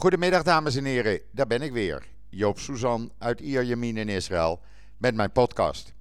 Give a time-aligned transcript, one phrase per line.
[0.00, 2.06] Goedemiddag dames en heren, daar ben ik weer.
[2.28, 4.60] Joop Suzan uit Ierjemien in Israël
[4.96, 5.94] met mijn podcast.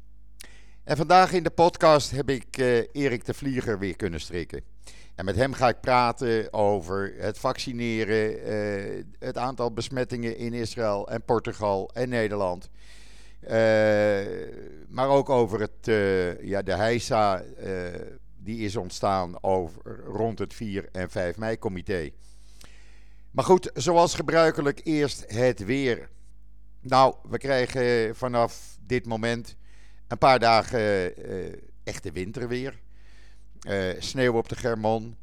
[0.84, 4.62] En vandaag in de podcast heb ik uh, Erik de Vlieger weer kunnen strikken.
[5.16, 11.10] En met hem ga ik praten over het vaccineren, uh, het aantal besmettingen in Israël
[11.10, 12.70] en Portugal en Nederland.
[13.44, 13.50] Uh,
[14.88, 15.86] maar ook over het,
[16.42, 17.44] ja, de heisa
[18.38, 22.12] die is ontstaan over, rond het 4 en 5 mei comité.
[23.40, 26.10] Maar goed, zoals gebruikelijk eerst het weer.
[26.80, 29.56] Nou, we krijgen vanaf dit moment
[30.08, 30.80] een paar dagen
[31.30, 32.80] uh, echte winterweer.
[33.68, 35.18] Uh, sneeuw op de Germon,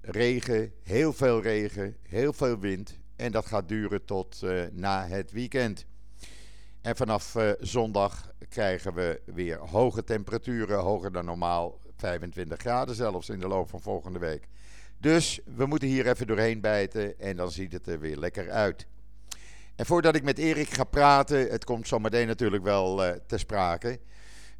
[0.00, 2.98] regen, heel veel regen, heel veel wind.
[3.16, 5.86] En dat gaat duren tot uh, na het weekend.
[6.80, 11.78] En vanaf zondag krijgen we weer hoge temperaturen, hoger dan normaal.
[11.96, 14.48] 25 graden zelfs in de loop van volgende week.
[15.02, 18.86] Dus we moeten hier even doorheen bijten en dan ziet het er weer lekker uit.
[19.76, 24.00] En voordat ik met Erik ga praten, het komt zometeen natuurlijk wel uh, ter sprake.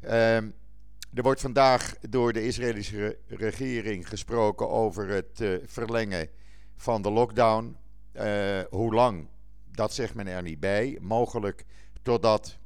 [0.01, 6.29] Uh, er wordt vandaag door de Israëlische regering gesproken over het uh, verlengen
[6.75, 7.77] van de lockdown.
[8.13, 9.27] Uh, hoe lang?
[9.71, 10.97] Dat zegt men er niet bij.
[11.01, 11.65] Mogelijk
[12.01, 12.57] totdat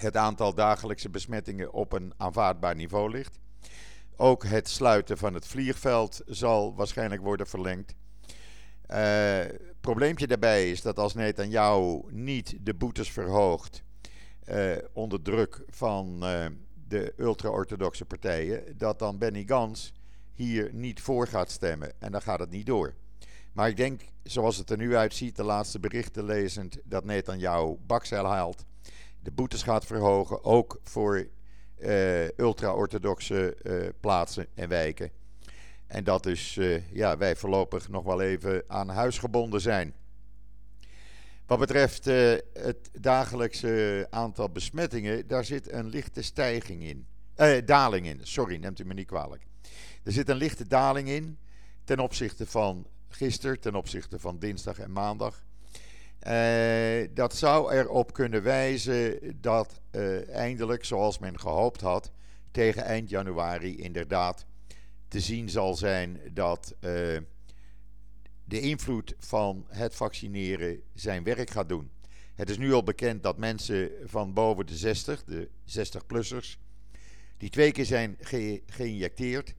[0.00, 3.38] het aantal dagelijkse besmettingen op een aanvaardbaar niveau ligt.
[4.22, 7.94] Ook het sluiten van het vliegveld zal waarschijnlijk worden verlengd.
[8.90, 9.40] Uh,
[9.80, 13.82] probleempje daarbij is dat als Netanyahu niet de boetes verhoogt
[14.48, 16.46] uh, onder druk van uh,
[16.88, 19.92] de ultra-orthodoxe partijen, dat dan Benny Gans
[20.32, 21.92] hier niet voor gaat stemmen.
[21.98, 22.94] En dan gaat het niet door.
[23.52, 28.24] Maar ik denk, zoals het er nu uitziet, de laatste berichten lezend, dat Netanyahu bakzeil
[28.24, 28.64] haalt,
[29.22, 31.28] de boetes gaat verhogen, ook voor
[32.36, 35.10] ultra-orthodoxe uh, plaatsen en wijken.
[35.86, 36.58] En dat dus
[36.92, 39.94] ja, wij voorlopig nog wel even aan huis gebonden zijn.
[41.46, 42.04] Wat betreft
[42.52, 47.06] het dagelijkse aantal besmettingen, daar zit een lichte stijging in.
[47.64, 49.46] daling in, sorry, neemt u me niet kwalijk.
[50.02, 51.38] Er zit een lichte daling in
[51.84, 55.42] ten opzichte van gisteren, ten opzichte van dinsdag en maandag.
[56.26, 62.12] Uh, dat zou erop kunnen wijzen dat uh, eindelijk, zoals men gehoopt had,
[62.50, 64.46] tegen eind januari inderdaad
[65.08, 66.80] te zien zal zijn dat uh,
[68.44, 71.90] de invloed van het vaccineren zijn werk gaat doen.
[72.34, 76.58] Het is nu al bekend dat mensen van boven de 60, de 60-plussers,
[77.36, 79.54] die twee keer zijn ge geïnjecteerd,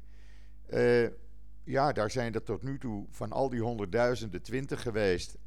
[1.63, 5.37] ja, daar zijn er tot nu toe van al die honderdduizenden twintig geweest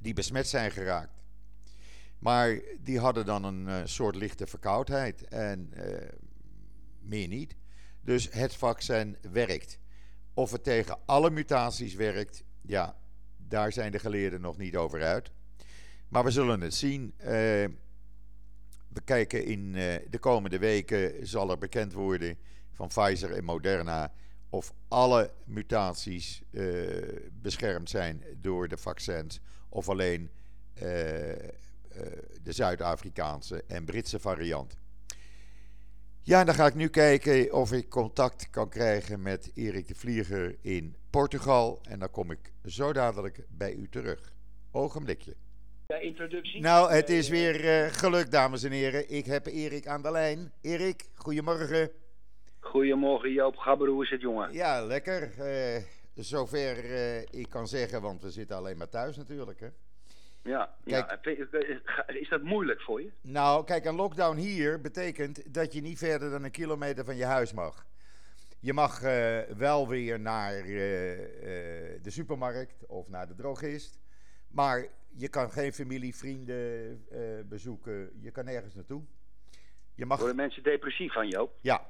[0.00, 1.20] die besmet zijn geraakt.
[2.18, 6.08] Maar die hadden dan een uh, soort lichte verkoudheid en uh,
[7.00, 7.56] meer niet.
[8.00, 9.78] Dus het vaccin werkt.
[10.34, 12.96] Of het tegen alle mutaties werkt, ja,
[13.36, 15.30] daar zijn de geleerden nog niet over uit.
[16.08, 17.14] Maar we zullen het zien.
[17.18, 17.26] Uh,
[18.88, 19.72] we kijken in
[20.10, 22.38] de komende weken zal er bekend worden
[22.72, 24.12] van Pfizer en Moderna
[24.48, 26.42] of alle mutaties
[27.32, 30.30] beschermd zijn door de vaccins of alleen
[30.82, 31.34] uh, uh,
[32.42, 34.78] de Zuid-Afrikaanse en Britse variant.
[36.22, 40.56] Ja, dan ga ik nu kijken of ik contact kan krijgen met Erik de Vlieger
[40.60, 41.80] in Portugal.
[41.82, 44.32] En dan kom ik zo dadelijk bij u terug.
[44.72, 45.34] Ogenblikje.
[45.86, 46.60] Ja, introductie.
[46.60, 49.10] Nou, het is weer uh, geluk, dames en heren.
[49.10, 50.52] Ik heb Erik aan de lijn.
[50.60, 51.90] Erik, goedemorgen.
[52.60, 54.52] Goedemorgen Joop Gabber, hoe is het jongen?
[54.52, 55.32] Ja, lekker.
[55.38, 55.82] Uh,
[56.14, 59.60] zover uh, ik kan zeggen, want we zitten alleen maar thuis natuurlijk.
[59.60, 59.68] Hè?
[60.42, 63.10] Ja, kijk, ja, is dat moeilijk voor je?
[63.20, 67.24] Nou, kijk, een lockdown hier betekent dat je niet verder dan een kilometer van je
[67.24, 67.86] huis mag.
[68.60, 70.66] Je mag uh, wel weer naar uh,
[72.02, 73.98] de supermarkt of naar de drogist.
[74.48, 77.04] Maar je kan geen familie, vrienden
[77.48, 78.10] bezoeken.
[78.20, 79.02] Je kan nergens naartoe.
[79.94, 80.18] Je mag...
[80.18, 81.58] Worden mensen depressief van, Joop?
[81.60, 81.86] Ja.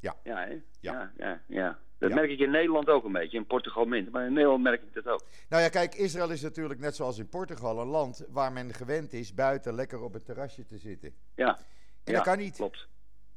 [0.00, 0.16] Ja.
[0.22, 0.62] Ja, hè?
[0.80, 1.40] ja, ja.
[1.46, 1.78] ja.
[2.08, 4.82] Dat merk ik in Nederland ook een beetje, in Portugal minder, maar in Nederland merk
[4.82, 5.22] ik dat ook.
[5.48, 9.12] Nou ja, kijk, Israël is natuurlijk net zoals in Portugal een land waar men gewend
[9.12, 11.14] is buiten lekker op het terrasje te zitten.
[11.34, 11.56] Ja.
[11.56, 11.64] En
[12.04, 12.56] ja, dat kan niet.
[12.56, 12.88] Klopt.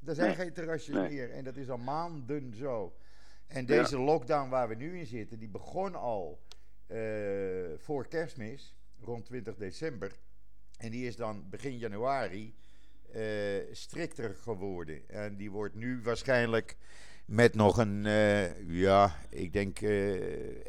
[0.06, 0.36] Er zijn nee.
[0.36, 1.10] geen terrasjes nee.
[1.10, 2.94] meer en dat is al maanden zo.
[3.48, 4.04] En deze ja.
[4.04, 6.40] lockdown waar we nu in zitten, die begon al
[6.88, 6.98] uh,
[7.78, 10.12] voor kerstmis, rond 20 december.
[10.78, 12.56] En die is dan begin januari
[13.16, 13.22] uh,
[13.72, 15.10] strikter geworden.
[15.10, 16.78] En die wordt nu waarschijnlijk
[17.30, 20.14] met nog een, uh, ja, ik denk uh,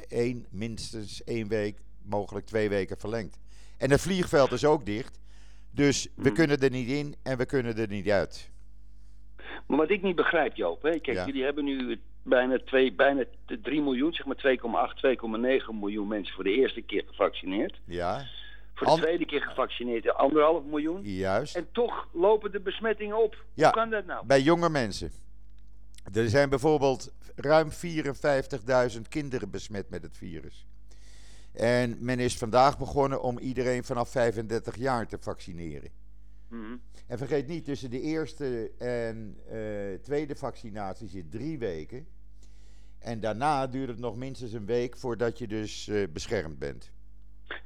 [0.09, 3.39] één, minstens één week, mogelijk twee weken verlengd.
[3.79, 5.21] En het vliegveld is ook dicht.
[5.71, 6.35] Dus we hmm.
[6.35, 8.51] kunnen er niet in en we kunnen er niet uit.
[9.67, 10.99] Maar wat ik niet begrijp, Joop, hè?
[10.99, 11.27] kijk, ja.
[11.27, 13.25] jullie hebben nu bijna, 2, bijna
[13.63, 17.81] 3 miljoen, zeg maar 2,8, 2,9 miljoen mensen voor de eerste keer gevaccineerd.
[17.85, 18.27] Ja,
[18.75, 21.03] Voor de tweede keer gevaccineerd anderhalf miljoen.
[21.03, 21.57] juist.
[21.57, 23.45] En toch lopen de besmettingen op.
[23.55, 23.65] Ja.
[23.65, 24.27] Hoe kan dat nou?
[24.27, 25.11] Bij jonge mensen.
[26.13, 30.67] Er zijn bijvoorbeeld ruim 54.000 kinderen besmet met het virus.
[31.53, 35.91] En men is vandaag begonnen om iedereen vanaf 35 jaar te vaccineren.
[36.49, 36.77] Mhm.
[37.07, 42.07] En vergeet niet, tussen de eerste en eh, tweede vaccinatie zit drie weken.
[42.99, 46.91] En daarna duurt het nog minstens een week voordat je dus eh, beschermd bent.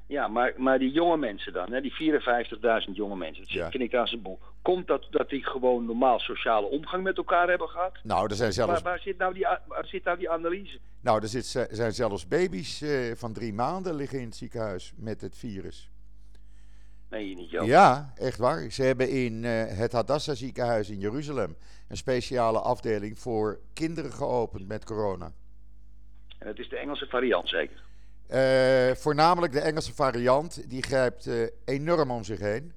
[0.06, 1.92] Ja, maar, maar die jonge mensen dan, hè, die
[2.86, 3.70] 54.000 jonge mensen, dat Ja.
[3.70, 4.38] vind ik daar een boel.
[4.62, 7.92] Komt dat dat die gewoon normaal sociale omgang met elkaar hebben gehad?
[8.02, 10.78] Nou, er zijn zelfs, Waar, waar, zit nou die, waar zit nou die analyse?
[11.00, 15.20] nou, er zit, zijn zelfs baby's eh, van drie maanden liggen in het ziekenhuis met
[15.20, 15.88] het virus.
[17.10, 17.66] Nee, niet, Joop.
[17.66, 18.70] Ja, echt waar.
[18.70, 21.56] Ze hebben in eh, het Hadassah ziekenhuis in Jeruzalem
[21.88, 25.32] een speciale afdeling voor kinderen geopend met corona.
[26.38, 27.82] En dat is de Engelse variant zeker.
[28.26, 32.72] Eh, voornamelijk de Engelse variant, die grijpt eh, enorm om zich heen.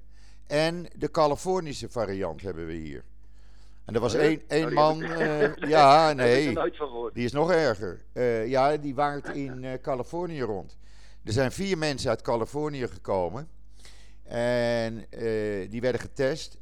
[0.46, 3.04] En de Californische variant hebben we hier.
[3.84, 5.02] En er was Oh één, één Oh, man.
[5.02, 6.54] eh, ja, nee.
[7.12, 8.04] Die is nog erger.
[8.48, 10.76] Ja, die waart in Californië rond.
[11.24, 13.48] Er zijn vier mensen uit Californië gekomen.
[14.24, 15.06] En
[15.70, 16.58] die werden getest.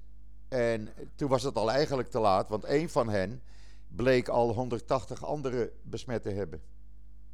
[0.48, 3.42] En toen was het al eigenlijk te laat, want één van hen
[3.88, 6.60] bleek al 180 anderen besmet te hebben.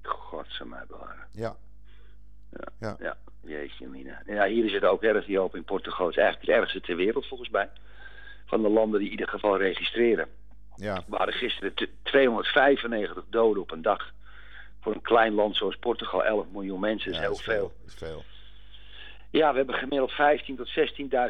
[0.03, 1.27] God, ze mij bewaren.
[1.33, 4.23] Ja, Ja, jeetje mina.
[4.27, 6.07] Ja, hier is het ook erg, die hoop in Portugal.
[6.07, 7.69] Het is eigenlijk het ergste ter wereld volgens mij.
[8.47, 10.29] Van de landen die in ieder geval registreren.
[10.77, 14.13] ja, We hadden gisteren t- 295 doden op een dag.
[14.81, 17.73] Voor een klein land zoals Portugal, 11 miljoen mensen, is ja, heel is veel.
[17.87, 18.25] Is veel.
[19.31, 20.69] Ja, we hebben gemiddeld 15.000 tot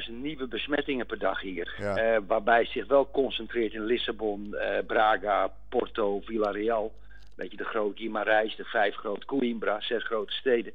[0.08, 1.74] 16.000 nieuwe besmettingen per dag hier.
[1.78, 1.96] Ja.
[1.96, 6.92] Eh, waarbij zich wel concentreert in Lissabon, eh, Braga, Porto, Villarreal.
[7.34, 10.72] Weet je, de grote Guimarães, de vijf grote Coimbra, zes grote steden.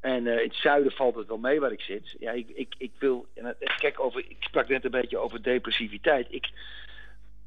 [0.00, 2.16] En eh, in het zuiden valt het wel mee waar ik zit.
[2.18, 3.26] Ja, ik, ik, ik wil.
[3.34, 6.26] En het- kijk, over, ik sprak net een beetje over depressiviteit.
[6.30, 6.50] Ik,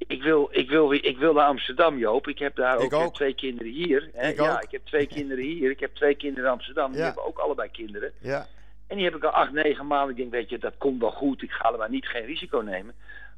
[0.07, 2.27] ik, wil, ik, wil, ik wil naar Amsterdam, Joop.
[2.27, 4.09] Ik heb daar ook, twee kinderen hier.
[4.13, 4.29] Hè?
[4.29, 4.63] Ik ja, ook.
[4.63, 5.69] ik heb twee kinderen hier.
[5.69, 6.89] Ik heb twee kinderen in Amsterdam.
[6.91, 7.05] Die Ja.
[7.05, 8.11] hebben ook allebei kinderen.
[8.21, 8.47] Ja,
[8.87, 10.09] En die heb ik al acht, negen maanden.
[10.09, 11.41] Ik denk, weet je, dat komt wel goed.
[11.41, 12.93] Ik ga er maar niet geen risico nemen.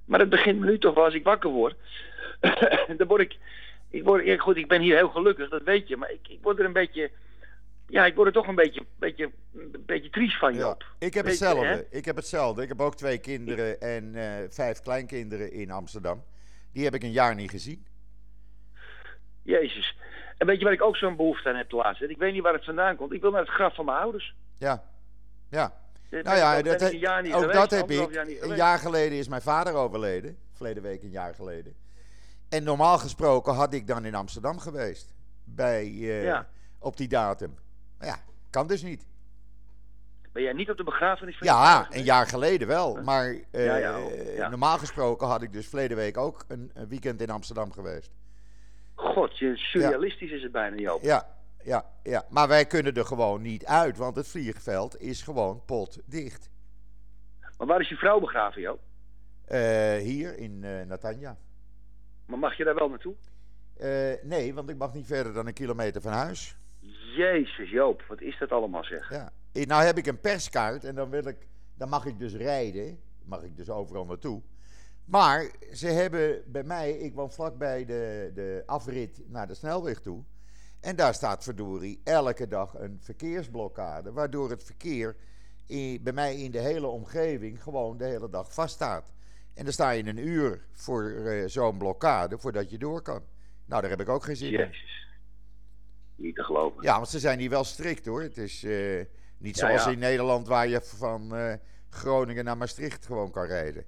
[0.05, 1.75] Maar het begint me nu toch wel als ik wakker word.
[2.97, 3.37] dan word ik.
[3.95, 5.97] Ik, word, ja, goed, ik ben hier heel gelukkig, dat weet je.
[5.97, 7.11] Maar ik, ik word er een beetje.
[7.87, 10.59] Ja, ik word er toch een beetje, beetje, een beetje triest van, ja.
[10.59, 10.85] Joop.
[10.99, 11.65] Ik heb hetzelfde.
[11.65, 11.81] hè?
[11.89, 12.61] Ik heb hetzelfde.
[12.61, 16.23] Ik heb ook twee kinderen en eh, vijf kleinkinderen in Amsterdam.
[16.71, 17.85] Die heb ik een jaar niet gezien.
[19.41, 19.97] Jezus.
[20.37, 22.07] En weet je waar ik ook zo'n behoefte aan heb de laatste?
[22.07, 23.13] Ik weet niet waar het vandaan komt.
[23.13, 24.35] Ik wil naar het graf van mijn ouders.
[24.57, 24.83] Ja,
[25.49, 25.73] ja.
[26.09, 28.13] Nou ja, dat, ben ik een jaar niet ook geweest, dat heb ik.
[28.13, 30.37] jaar Een jaar geleden is mijn vader overleden.
[30.53, 31.84] Verleden week een jaar geleden.
[32.49, 35.13] En normaal gesproken had ik dan in Amsterdam geweest.
[35.43, 36.47] Bij, eh, Ja.
[36.79, 37.55] Op die datum.
[37.97, 38.17] Maar ja,
[38.49, 39.07] kan dus niet.
[40.31, 43.01] Ben jij niet op de begrafenis van Ja, een jaar geleden wel.
[43.03, 44.49] Maar eh, Ja, ja, oh, ja.
[44.49, 48.11] normaal gesproken had ik dus verleden week ook een, een weekend in Amsterdam geweest.
[48.95, 51.01] God, je, surrealistisch is het bijna, Joop.
[51.01, 51.27] Ja,
[51.63, 52.25] ja, ja.
[52.29, 56.49] Maar wij kunnen er gewoon niet uit, want het vliegveld is gewoon potdicht.
[57.57, 58.79] Maar waar is je vrouw begraven, Joop?
[59.45, 61.37] Eh, hier in eh Natanja.
[62.25, 63.15] Maar mag je daar wel naartoe?
[63.77, 66.57] Eh, nee, want ik mag niet verder dan een kilometer van huis.
[67.15, 69.09] Jezus, Joop, wat is dat allemaal zeg?
[69.09, 69.31] Ja.
[69.51, 72.99] Nou heb ik een perskaart en dan, wil ik, dan mag ik dus rijden.
[73.23, 74.41] Mag ik dus overal naartoe.
[75.05, 80.23] Maar ze hebben bij mij, ik woon vlakbij de, de afrit naar de snelweg toe.
[80.81, 84.11] En daar staat verdorie elke dag een verkeersblokkade.
[84.11, 85.15] Waardoor het verkeer
[86.01, 89.13] bij mij in de hele omgeving gewoon de hele dag vaststaat.
[89.55, 93.23] En dan sta je een uur voor eh, zo'n blokkade voordat je door kan.
[93.65, 94.57] Nou, daar heb ik ook geen zin in.
[94.59, 95.07] Jezus.
[96.15, 96.83] Niet te geloven.
[96.83, 98.21] Ja, want ze zijn hier wel strikt hoor.
[98.21, 99.05] Het is eh,
[99.37, 99.91] niet Ja, zoals ja.
[99.91, 101.53] in Nederland waar je van eh,
[101.89, 103.85] Groningen naar Maastricht gewoon kan rijden.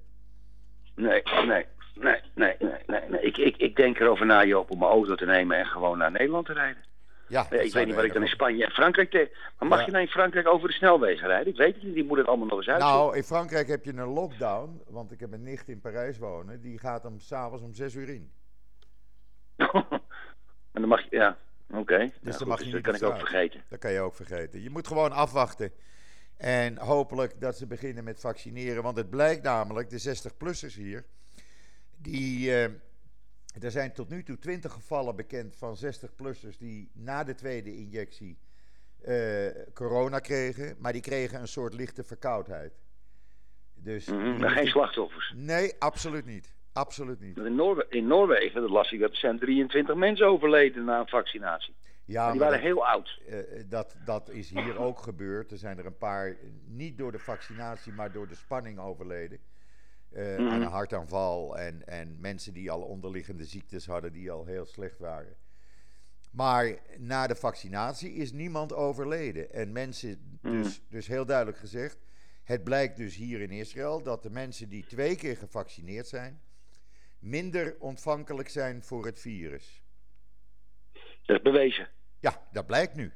[0.94, 2.56] Nee, nee, nee, nee, nee,
[2.86, 3.00] nee.
[3.08, 3.20] nee.
[3.20, 6.10] Ik, ik, ik denk erover na, Joop, om mijn auto te nemen en gewoon naar
[6.10, 6.82] Nederland te rijden.
[7.28, 9.36] Ja, Nee, ik weet niet wat ik dan in Spanje en Frankrijk deed.
[9.58, 9.84] Maar mag Ja.
[9.84, 11.52] je nou in Frankrijk over de snelwegen rijden?
[11.52, 12.78] Ik weet het niet, die moet het allemaal nog eens uit.
[12.78, 16.60] Nou, in Frankrijk heb je een lockdown, want ik heb een nicht in Parijs wonen.
[16.60, 18.32] Die gaat om s'avonds om 6 uur in.
[20.72, 21.36] en dan mag je, ja,
[21.70, 21.98] oké.
[21.98, 22.08] Ja,
[22.38, 23.62] dan mag je dus dat kan ik ook vergeten.
[23.68, 24.62] Dat kan je ook vergeten.
[24.62, 25.72] Je moet gewoon afwachten.
[26.36, 28.82] En hopelijk dat ze beginnen met vaccineren.
[28.82, 31.04] Want het blijkt namelijk, de 60-plussers hier,
[31.96, 32.70] die, eh,
[33.60, 38.38] er zijn tot nu toe 20 gevallen bekend van 60-plussers die na de tweede injectie
[39.02, 40.76] eh, corona kregen.
[40.78, 42.72] Maar die kregen een soort lichte verkoudheid.
[43.74, 45.32] Dus Mhm, maar geen slachtoffers.
[45.36, 46.56] Nee, absoluut niet.
[46.72, 47.36] Absoluut niet.
[47.36, 51.74] In, Noorwe in Noorwegen, dat las ik, dat zijn 23 mensen overleden na een vaccinatie.
[52.04, 53.20] Ja, die maar waren dat, heel oud.
[53.28, 53.36] eh,
[53.68, 55.50] dat, dat is hier ook gebeurd.
[55.50, 56.36] Er zijn er een paar,
[56.66, 59.38] niet door de vaccinatie, maar door de spanning overleden.
[60.10, 60.48] Mhm.
[60.48, 64.98] Aan een hartaanval en, en mensen die al onderliggende ziektes hadden die al heel slecht
[64.98, 65.36] waren.
[66.30, 69.52] Maar na de vaccinatie is niemand overleden.
[69.52, 70.62] En mensen, Mhm.
[70.62, 71.98] dus, dus heel duidelijk gezegd,
[72.44, 76.40] het blijkt dus hier in Israël dat de mensen die twee keer gevaccineerd zijn,
[77.18, 79.82] minder ontvankelijk zijn voor het virus.
[81.22, 81.88] Dat is bewezen.
[82.20, 83.12] Ja, dat blijkt nu.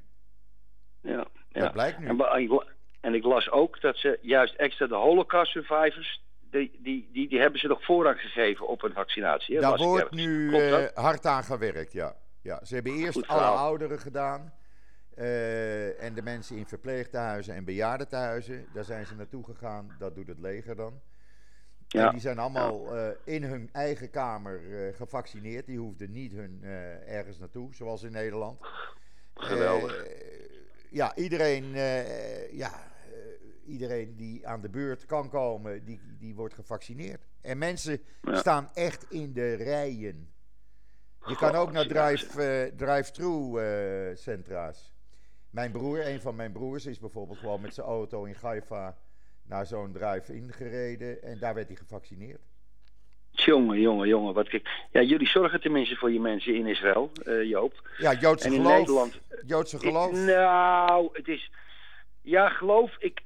[1.01, 1.71] Ja, Dat ja.
[1.71, 2.07] blijkt nu.
[2.07, 2.65] En,
[3.01, 7.41] en ik las ook dat ze juist extra de Holocaust survivors, die, die, die, die
[7.41, 9.55] hebben ze nog voorrang gegeven op een vaccinatie.
[9.55, 9.61] hè?
[9.61, 12.17] Daar wordt nu eh, hard aan gewerkt, ja.
[12.43, 12.65] ja.
[12.65, 14.53] Ze hebben eerst alle ouderen gedaan.
[15.15, 18.67] eh, en de mensen in verpleegtehuizen en bejaardentehuizen.
[18.73, 19.97] Daar zijn ze naartoe gegaan.
[19.99, 21.01] Dat doet het leger dan.
[21.89, 22.07] Ja.
[22.07, 24.61] En die zijn allemaal eh, in hun eigen kamer
[24.95, 25.67] gevaccineerd.
[25.67, 26.61] Die hoefden niet hun,
[27.07, 28.61] ergens naartoe, zoals in Nederland.
[29.35, 30.07] Geweldig.
[30.91, 31.65] Ja, iedereen,
[32.53, 32.71] ja,
[33.67, 37.27] iedereen die aan de beurt kan komen, die, die wordt gevaccineerd.
[37.41, 38.35] En mensen Ja.
[38.37, 40.33] staan echt in de rijen.
[41.27, 44.93] Je kan ook naar drive, eh, drive-thru eh, centra's.
[45.51, 48.97] Mijn broer, een van mijn broers, is bijvoorbeeld gewoon met zijn auto in Haifa
[49.43, 51.23] naar zo'n drive-in gereden.
[51.23, 52.41] En daar werd hij gevaccineerd.
[53.31, 54.35] Jongen, jongen, jongen.
[54.35, 54.87] Wat ik...
[54.91, 57.89] Ja, jullie zorgen tenminste voor je mensen in Israël, eh, Joop.
[57.99, 58.79] Ja, Joodse En in geloof.
[58.79, 60.13] Nederland- Joodse Ik- geloof.
[60.13, 61.53] nou, het is...
[62.21, 63.21] Ja, geloof, ik,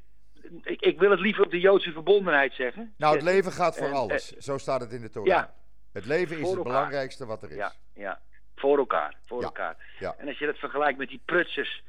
[0.62, 2.94] ik, ik wil het liever op de Joodse verbondenheid zeggen.
[2.96, 4.32] Nou, het leven gaat voor en, alles.
[4.36, 5.26] Zo staat het in de Torah.
[5.28, 5.54] ja.
[5.92, 6.62] Het leven is het elkaar.
[6.72, 7.56] belangrijkste wat er is.
[7.56, 8.20] Ja, ja.
[8.54, 9.76] Voor elkaar, voor Ja, elkaar.
[9.98, 10.14] ja.
[10.18, 11.84] En als je dat vergelijkt met die prutsers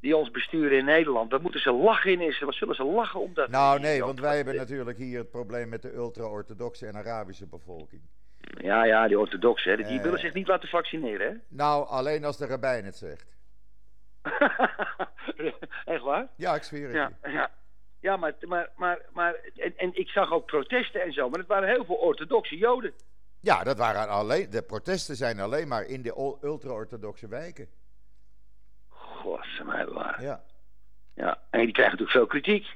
[0.00, 2.46] die ons besturen in Nederland, dan moeten ze lachen in Israël.
[2.46, 3.48] Wat zullen ze lachen om dat?
[3.48, 8.02] Nou nee, want wij hebben natuurlijk hier het probleem met de ultra-orthodoxe en Arabische bevolking.
[8.40, 10.02] Ja, ja, die orthodoxen, hè, die Eh.
[10.02, 11.36] willen zich niet laten vaccineren, hè?
[11.48, 13.26] Nou, alleen als de rabbijn het zegt.
[15.84, 16.26] Echt waar?
[16.36, 17.50] Ja, ik zweer het Ja, ja.
[18.04, 21.48] Ja, maar, maar, maar, maar en, en ik zag ook protesten en zo, maar het
[21.48, 22.92] waren heel veel orthodoxe Joden.
[23.40, 27.68] Ja, dat waren alleen, de protesten zijn alleen maar in de ul- ultra-orthodoxe wijken.
[28.88, 30.22] God, mij waar.
[30.22, 30.44] Ja.
[31.14, 32.66] Ja, en die krijgen natuurlijk veel kritiek.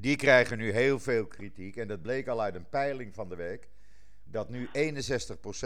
[0.00, 1.76] Die krijgen nu heel veel kritiek.
[1.76, 3.68] En dat bleek al uit een peiling van de week.
[4.24, 4.70] Dat nu 61%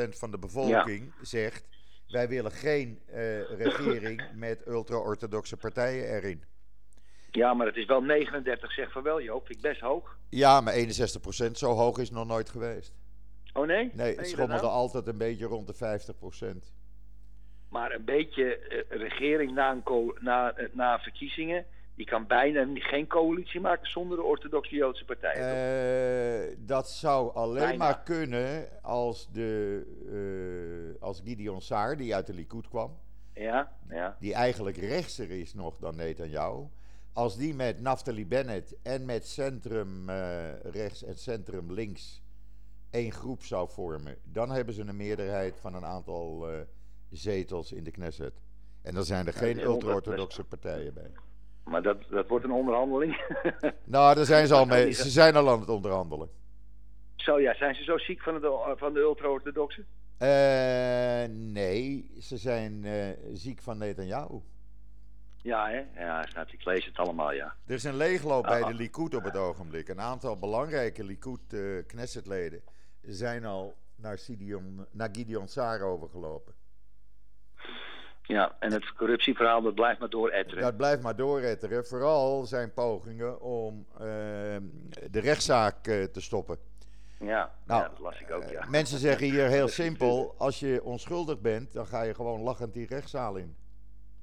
[0.08, 1.68] van de bevolking zegt...
[2.08, 6.44] wij willen geen eh, regering met ultra-orthodoxe partijen erin.
[7.36, 9.46] Ja, maar het is wel 39, zeg van wel, Joop.
[9.46, 10.16] Vind ik best hoog.
[10.28, 12.94] Ja, maar 61% zo hoog is nog nooit geweest.
[13.52, 13.90] Oh nee?
[13.94, 16.12] Nee, het schommelde altijd een beetje rond de
[16.54, 16.74] 50%.
[17.68, 21.64] Maar een beetje eh, regering na, een na, eh, na verkiezingen,
[21.94, 25.42] die kan bijna geen coalitie maken zonder de orthodoxe Joodse partijen.
[25.42, 26.50] toch?
[26.52, 27.84] Eh, dat zou alleen Bijna.
[27.84, 32.98] maar kunnen als, de, als Gideon Saar, die uit de Likud kwam,
[33.34, 34.16] ja, ja.
[34.20, 36.66] die eigenlijk rechtser is nog dan Netanyahu,
[37.16, 42.22] als die met Naftali Bennett en met centrum eh, rechts en centrum links
[42.90, 46.60] één groep zou vormen, dan hebben ze een meerderheid van een aantal eh,
[47.10, 48.32] zetels in de Knesset.
[48.82, 51.10] En dan zijn er geen ultra-orthodoxe partijen bij.
[51.64, 53.20] Maar dat, dat wordt een onderhandeling.
[53.84, 54.92] Nou, daar zijn ze al mee.
[54.92, 56.28] Ze zijn al aan het onderhandelen.
[57.16, 59.84] zo ja, zijn ze zo ziek van de, van de ultra-orthodoxe?
[60.18, 64.40] Eh, nee, ze zijn eh, ziek van Netanyahu.
[65.46, 66.04] Ja, hè?
[66.04, 66.48] Ja, snap.
[66.48, 67.54] Ik lees het allemaal, ja.
[67.66, 68.68] Er is een leegloop bij Ah.
[68.68, 69.88] de Likud op het ogenblik.
[69.88, 72.62] Een aantal belangrijke Likud eh Knessetleden
[73.02, 76.54] zijn al naar, Sidion, naar Gideon Saar overgelopen.
[78.22, 80.62] Ja, en het corruptieverhaal, dat blijft maar dooretteren.
[80.62, 81.86] Dat blijft maar doorretteren.
[81.86, 83.98] Vooral zijn pogingen om eh,
[85.10, 86.58] de rechtszaak eh, te stoppen.
[87.20, 88.66] Ja, Nou, ja, dat las ik ook, Eh, ja.
[88.68, 92.86] mensen zeggen hier heel simpel: als je onschuldig bent, dan ga je gewoon lachend die
[92.86, 93.56] rechtszaal in.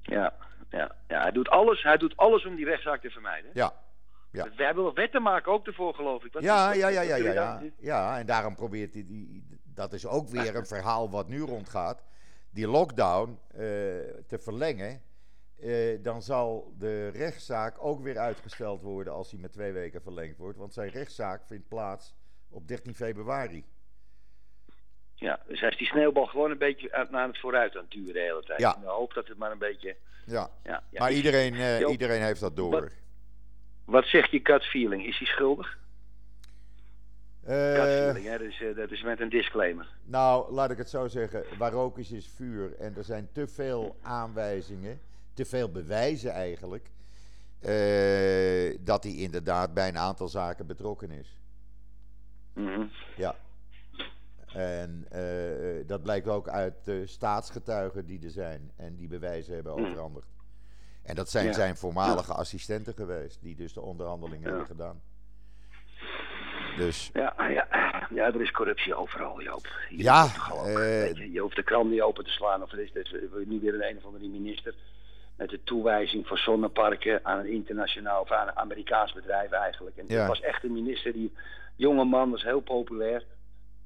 [0.02, 0.34] Ja,
[0.76, 3.50] ja, ja hij, doet alles, hij doet alles om die rechtszaak te vermijden.
[3.54, 3.72] Ja,
[4.30, 4.48] Ja.
[4.56, 6.40] We hebben wel wetten maken ook ervoor, geloof ik.
[6.40, 7.62] Ja, ja, ja, ja, ja?
[7.78, 12.02] Ja, en daarom probeert hij, die, dat is ook weer een verhaal wat nu rondgaat,
[12.50, 13.58] die lockdown eh,
[14.26, 15.02] te verlengen.
[15.60, 20.38] Eh, dan zal de rechtszaak ook weer uitgesteld worden als hij met twee weken verlengd
[20.38, 20.58] wordt.
[20.58, 22.14] Want zijn rechtszaak vindt plaats
[22.50, 23.64] op 13 februari.
[25.24, 27.90] Ja, dus hij is die sneeuwbal gewoon een beetje aan- naar het vooruit aan het
[27.90, 28.60] duwen de hele tijd.
[28.60, 28.74] Ja.
[28.74, 29.96] In de hoop dat het maar een beetje...
[30.26, 31.00] Ja, Ja, ja.
[31.00, 32.70] maar iedereen, eh, Joop, iedereen heeft dat door.
[32.70, 32.92] wat-
[33.84, 35.06] Wat zegt je gut feeling?
[35.06, 35.78] Is hij schuldig?
[37.46, 38.38] Gut feeling, hè?
[38.38, 39.88] Dus, eh, dat is met een disclaimer.
[40.04, 41.44] Nou, laat ik het zo zeggen.
[41.58, 42.74] Waar rook is, is vuur.
[42.78, 45.00] En er zijn te veel aanwijzingen,
[45.34, 46.90] te veel bewijzen eigenlijk,
[48.80, 51.36] dat hij inderdaad bij een aantal zaken betrokken is.
[52.52, 52.84] Mhm.
[53.16, 53.34] Ja.
[54.54, 59.72] En uh, dat blijkt ook uit de staatsgetuigen die er zijn en die bewijzen hebben
[59.72, 59.84] Hmm.
[59.84, 60.28] overhandigd.
[61.02, 61.52] En dat zijn Ja.
[61.52, 64.48] zijn voormalige assistenten geweest, die dus de onderhandelingen Ja.
[64.48, 65.00] hebben gedaan.
[66.76, 67.66] Dus Ja, ja,
[68.10, 69.66] ja, er is corruptie overal, Joop.
[69.88, 70.24] Hier Ja,
[70.64, 72.62] eh, je, je hoeft de krant niet open te slaan.
[72.62, 74.74] Of er is, er is nu weer een, een of andere minister
[75.36, 79.96] met de toewijzing voor zonneparken aan een internationaal of aan een Amerikaans bedrijf eigenlijk.
[79.96, 81.32] En het was echt een minister die,
[81.76, 83.24] jonge man, was heel populair.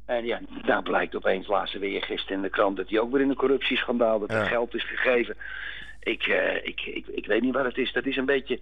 [0.09, 3.21] En ja, daar blijkt opeens laatste weer gisteren in de krant dat hij ook weer
[3.21, 4.41] in een corruptieschandaal, dat Ja.
[4.41, 5.37] er geld is gegeven.
[6.01, 7.93] Ik, eh, ik, ik, ik weet niet wat het is.
[7.93, 8.61] Dat is een beetje,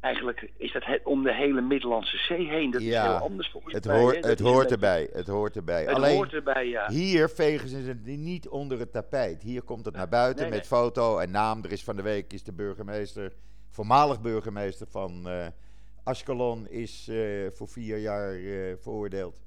[0.00, 2.70] eigenlijk is dat het, om de hele Middellandse Zee heen.
[2.70, 4.18] Dat Ja, is heel anders volgens het, mij.
[4.20, 5.08] het hoort erbij.
[5.12, 5.80] Het hoort erbij.
[5.84, 6.88] Het Alleen hoort erbij, ja.
[6.90, 9.42] hier vegen ze het niet onder het tapijt.
[9.42, 11.64] Hier komt het naar buiten nee, met foto en naam.
[11.64, 13.32] Er is van de week is de burgemeester,
[13.70, 15.46] voormalig burgemeester van eh
[16.04, 17.16] Ashkelon, is eh,
[17.50, 18.38] voor vier jaar
[18.80, 19.40] veroordeeld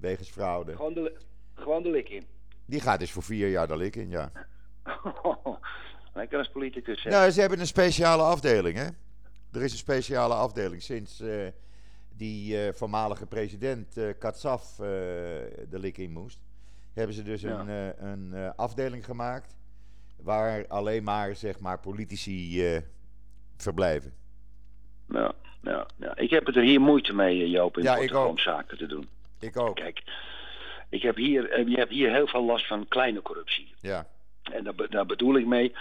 [0.00, 0.76] wegens fraude.
[0.76, 1.16] Gewoon de,
[1.54, 2.22] gewoon de lik in.
[2.66, 4.32] Die gaat dus voor vier jaar de lik in, ja.
[6.14, 7.02] Lekker als politicus.
[7.02, 7.10] hè.
[7.10, 8.86] Nou, ze hebben een speciale afdeling, hè?
[9.52, 11.46] Er is een speciale afdeling sinds eh,
[12.16, 16.38] die eh, voormalige president eh Katsaf de lik in moest.
[16.92, 17.60] Hebben ze dus Ja.
[17.60, 19.56] een, een afdeling gemaakt
[20.22, 22.62] waar alleen maar, zeg maar, politici
[23.56, 24.12] verblijven.
[25.08, 26.16] Ja, ja, ja.
[26.16, 28.30] Ik heb het er hier moeite mee, Joop, in Ja, ik Portugal ook.
[28.30, 29.08] om zaken te doen.
[29.40, 30.02] Ik ook, Kijk,
[30.90, 33.74] ik heb hier, eh, je hebt hier heel veel last van kleine corruptie.
[33.80, 34.06] ja.
[34.52, 35.72] En daar, be- daar bedoel ik mee,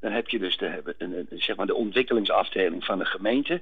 [0.00, 3.60] dan heb je dus de, een, zeg maar de ontwikkelingsafdeling van de gemeente.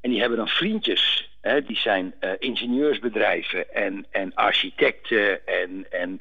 [0.00, 6.20] En die hebben dan vriendjes, hè, die zijn eh, ingenieursbedrijven en, en architecten en, en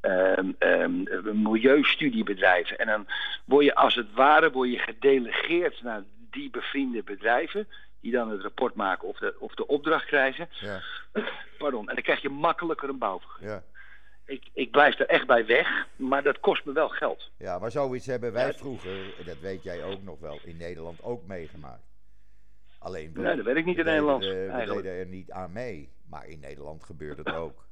[0.00, 2.78] ehm, ehm, milieustudiebedrijven.
[2.78, 3.06] En dan
[3.44, 7.68] word je als het ware word je gedelegeerd naar die bevriende bedrijven,
[8.04, 10.48] die dan het rapport maken of de, of de opdracht krijgen.
[10.50, 10.82] Ja,
[11.58, 13.52] Pardon, en dan krijg je makkelijker een bouwvergunning.
[13.60, 13.72] ja.
[14.26, 17.30] Ik, ik blijf er echt bij weg, maar dat kost me wel geld.
[17.38, 21.26] ja, maar zoiets hebben wij vroeger, dat weet jij ook nog wel, in Nederland ook
[21.26, 21.82] meegemaakt.
[22.78, 24.82] Alleen, we- Nee, dat weet ik niet in deden Nederland, er- we eigenlijk.
[24.82, 25.92] deden er niet aan mee.
[26.08, 27.66] Maar in Nederland gebeurt het ook.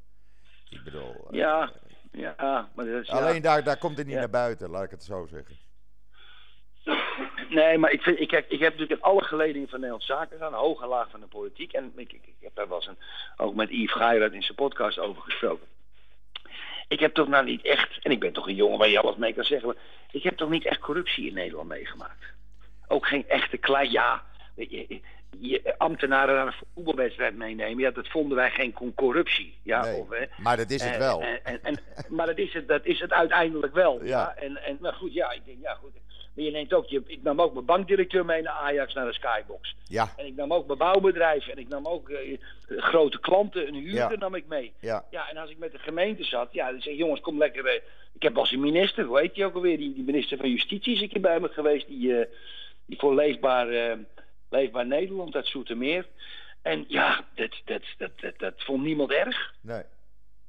[0.70, 1.14] Ik bedoel...
[1.30, 1.72] eh, Ja,
[2.12, 3.14] ja, maar dat is, ja.
[3.14, 4.20] Alleen daar, daar komt het niet Ja.
[4.20, 5.56] naar buiten, laat ik het zo zeggen.
[7.54, 10.30] Nee, maar ik, vind, ik, heb, ik heb natuurlijk in alle geledingen van Nederlandse zaken
[10.36, 11.72] gedaan, hoog en laag van de politiek.
[11.72, 12.98] En ik, ik, ik heb daar wel eens een,
[13.36, 15.66] ook met Yves Geirat in zijn podcast over gesproken.
[16.88, 19.16] Ik heb toch nou niet echt, en ik ben toch een jongen waar je alles
[19.16, 19.76] mee kan zeggen, maar
[20.10, 22.24] ik heb toch niet echt corruptie in Nederland meegemaakt.
[22.88, 24.22] Ook geen echte klein, ja,
[24.56, 25.00] je,
[25.38, 29.58] je, ambtenaren naar een voetbalwedstrijd meenemen, ja, dat vonden wij geen corruptie.
[29.62, 31.20] Ja, Nee, of, hè, maar dat is het en- wel.
[31.22, 33.98] En, en, en- maar dat is, het, dat is het uiteindelijk wel.
[34.04, 34.06] Ja.
[34.06, 34.34] Ja.
[34.42, 35.90] En, en, maar goed, ja, ik denk, ja, goed.
[36.34, 39.12] Maar je neemt ook, je, ik nam ook mijn bankdirecteur mee naar Ajax, naar de
[39.12, 39.74] Skybox.
[39.86, 41.46] Ja, En ik nam ook mijn bouwbedrijf.
[41.48, 44.16] En ik nam ook eh, grote klanten, een huurder Ja.
[44.18, 44.72] nam ik mee.
[44.80, 47.38] ja, Ja, en als ik met de gemeente zat, ja, dan zeg ik, jongens, kom
[47.38, 47.66] lekker.
[47.66, 47.80] eh,
[48.14, 49.76] ik heb als een minister, hoe heet die ook alweer?
[49.76, 51.86] Die, die minister van Justitie is een keer bij me geweest.
[51.86, 52.26] Die, eh,
[52.86, 53.96] die voor leefbaar,
[54.50, 56.06] leefbaar Nederland uit Zoetermeer.
[56.62, 59.54] En ja, dat, dat, dat, dat, dat vond niemand erg.
[59.60, 59.82] nee.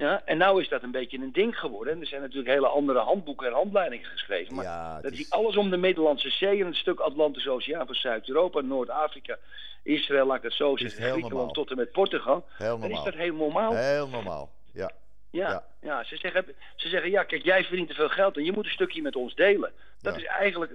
[0.04, 1.94] Ja, en nou is dat een beetje een ding geworden.
[1.94, 4.56] En er zijn natuurlijk hele andere handboeken en handleidingen geschreven.
[4.56, 7.96] Maar Ja, dat is- alles om de Middellandse Zee en een stuk Atlantische Oceaan van
[7.96, 9.38] Zuid-Europa, Noord-Afrika,
[9.84, 12.46] Israël, laat ik het zo zeggen, Griekenland tot en met Portugal.
[12.58, 13.76] Heel Dan is dat heel normaal.
[13.76, 14.92] Heel normaal, ja.
[15.32, 15.64] Ja, Ja.
[15.82, 16.04] ja.
[16.04, 18.72] ze, zeggen, ze zeggen, ja, kijk, jij verdient te veel geld en je moet een
[18.72, 19.72] stukje met ons delen.
[20.04, 20.20] Dat Ja.
[20.22, 20.74] is eigenlijk,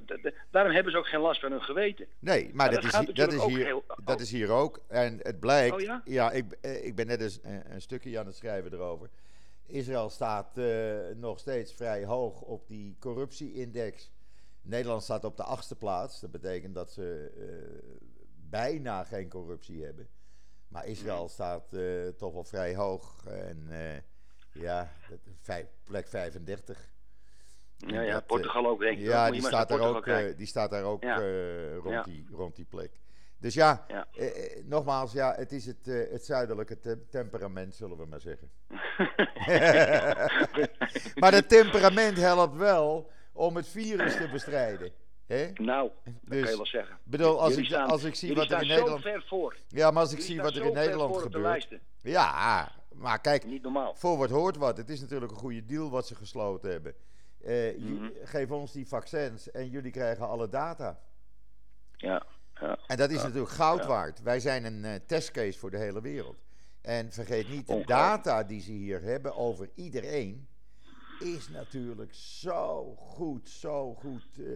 [0.51, 2.07] daarom hebben ze ook geen last van hun geweten.
[2.19, 4.81] Nee, maar dat, dat is, dat, is hier, heel- dat is hier ook.
[4.89, 6.31] En het blijkt, Oh ja?
[6.31, 9.11] ik, eh, ik ben net eens een, een stukje aan het schrijven erover.
[9.67, 14.11] Israël staat eh, nog steeds vrij hoog op die corruptie-index.
[14.63, 16.21] Nederland staat op de achtste plaats.
[16.21, 17.99] Dat betekent dat ze eh,
[18.51, 20.09] bijna geen corruptie hebben.
[20.69, 21.77] Maar Israël staat
[22.17, 23.27] toch wel vrij hoog.
[23.27, 23.69] En
[24.53, 24.93] ja,
[25.41, 26.91] vijf, plek 35.
[27.87, 29.05] Ja, ja, dat, eh, Portugal ook, denk ik.
[29.05, 32.57] Ja, Moet die staat, daar ook, eh, die staat daar ook eh, rond, die, rond
[32.57, 32.91] die plek.
[33.41, 34.07] Dus ja, Ja.
[34.13, 34.27] eh,
[34.59, 38.51] eh, nogmaals, ja, het is het, eh, het zuidelijke te- temperament, zullen we maar zeggen.
[41.21, 44.91] maar dat temperament helpt wel om het virus te bestrijden.
[45.27, 45.51] Hè?
[45.55, 46.99] Nou, dat Dus, kan je wel zeggen.
[47.05, 49.03] bedoel, als Jullie ik, staan- als ik zie wat er in Nederland...
[49.03, 49.57] ver voor.
[49.69, 51.69] Ja, maar als ik Jullie zie wat er in Nederland gebeurt...
[52.03, 53.95] Ja, maar kijk, Niet normaal.
[53.95, 54.77] voor wat hoort wat.
[54.77, 56.95] Het is natuurlijk een goede deal wat ze gesloten hebben.
[57.45, 58.09] Mhm.
[58.25, 61.01] Geef ons die vaccins en jullie krijgen alle data.
[61.97, 62.27] Ja,
[62.61, 62.79] ja.
[62.87, 63.87] En dat is Ja, natuurlijk goud ja.
[63.87, 64.23] waard.
[64.23, 66.43] Wij zijn een eh, testcase voor de hele wereld.
[66.81, 70.49] En vergeet niet, de data die ze hier hebben over iedereen
[71.21, 74.47] is natuurlijk zo goed, zo goed eh,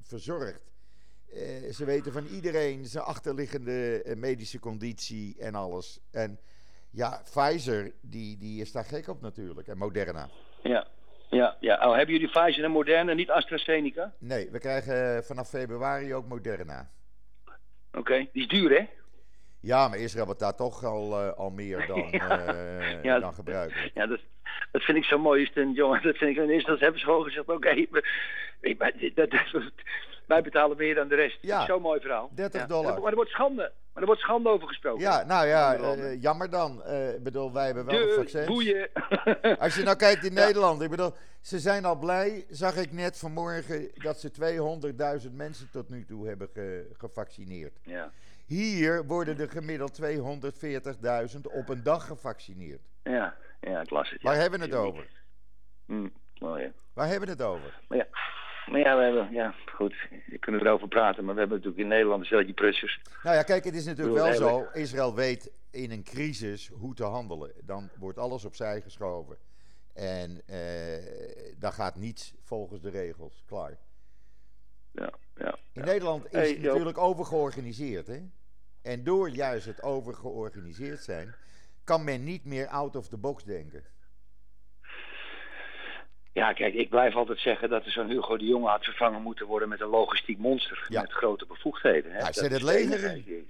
[0.00, 0.66] verzorgd.
[1.72, 6.00] Ze weten van iedereen zijn achterliggende medische conditie en alles.
[6.10, 6.38] En
[6.90, 9.68] Ja, Pfizer, die, die is daar gek op natuurlijk.
[9.68, 10.28] En Moderna.
[10.62, 10.86] Ja,
[11.30, 11.88] ja, ja.
[11.88, 14.12] Oh, hebben jullie Pfizer en Moderna, niet AstraZeneca?
[14.18, 16.90] Nee, we krijgen vanaf februari ook Moderna.
[17.92, 18.86] Oké, die is duur hè?
[19.60, 22.54] Ja, maar Israël wordt daar toch al, uh, al meer dan, ja.
[22.54, 23.18] Uh, ja.
[23.18, 23.90] dan gebruiken.
[23.94, 24.20] Ja, dat,
[24.72, 25.42] dat vind ik zo mooi.
[25.42, 27.88] Is een, jongen, dat vind ik in eerste hebben ze gewoon gezegd: oké, okay,
[29.14, 29.62] dat, dat,
[30.28, 31.38] wij betalen meer dan de rest.
[31.40, 31.64] Ja.
[31.66, 32.30] Zo'n mooi verhaal.
[32.34, 33.00] 30 dollar.
[33.00, 33.72] Maar er wordt schande.
[33.92, 35.00] Maar er wordt schande over gesproken.
[35.00, 36.82] Ja, nou ja, uh, jammer dan.
[36.84, 38.46] Ik uh, bedoel, wij hebben wel de, een vaccin.
[38.46, 38.88] boeien.
[39.58, 43.18] Als je nou kijkt in Nederland, ik bedoel, ze zijn al blij, zag ik net
[43.18, 44.30] vanmorgen, dat ze
[45.28, 47.78] 200.000 mensen tot nu toe hebben ge, gevaccineerd.
[47.82, 48.12] Ja.
[48.46, 52.82] Hier worden er gemiddeld 240.000 op een dag gevaccineerd.
[53.02, 54.22] Ja, ja ik las het.
[54.22, 55.06] Waar hebben we het over?
[55.86, 56.12] Mm.
[56.92, 57.80] Waar hebben we het over?
[57.88, 58.06] Maar ja,
[58.70, 59.94] maar ja, we hebben, ja, goed,
[60.26, 63.00] we kunnen erover praten, maar we hebben natuurlijk in Nederland dezelfde prutsers.
[63.22, 64.68] Nou ja, kijk, het is natuurlijk wel zo.
[64.72, 67.52] Israël weet in een crisis hoe te handelen.
[67.64, 69.36] Dan wordt alles opzij geschoven.
[69.94, 73.42] En eh, dan gaat niets volgens de regels.
[73.46, 73.78] Klaar.
[74.92, 75.58] Ja, ja.
[75.72, 78.20] In Nederland is hey, het natuurlijk overgeorganiseerd, hè?
[78.82, 81.34] En door juist het overgeorganiseerd zijn,
[81.84, 83.84] kan men niet meer out of the box denken.
[86.38, 89.46] Ja, kijk, ik blijf altijd zeggen dat er zo'n Hugo de Jonge had vervangen moeten
[89.46, 90.86] worden met een logistiek monster.
[90.88, 92.12] Met grote bevoegdheden.
[92.12, 92.18] Hè?
[92.18, 93.46] Hij zet het leger in.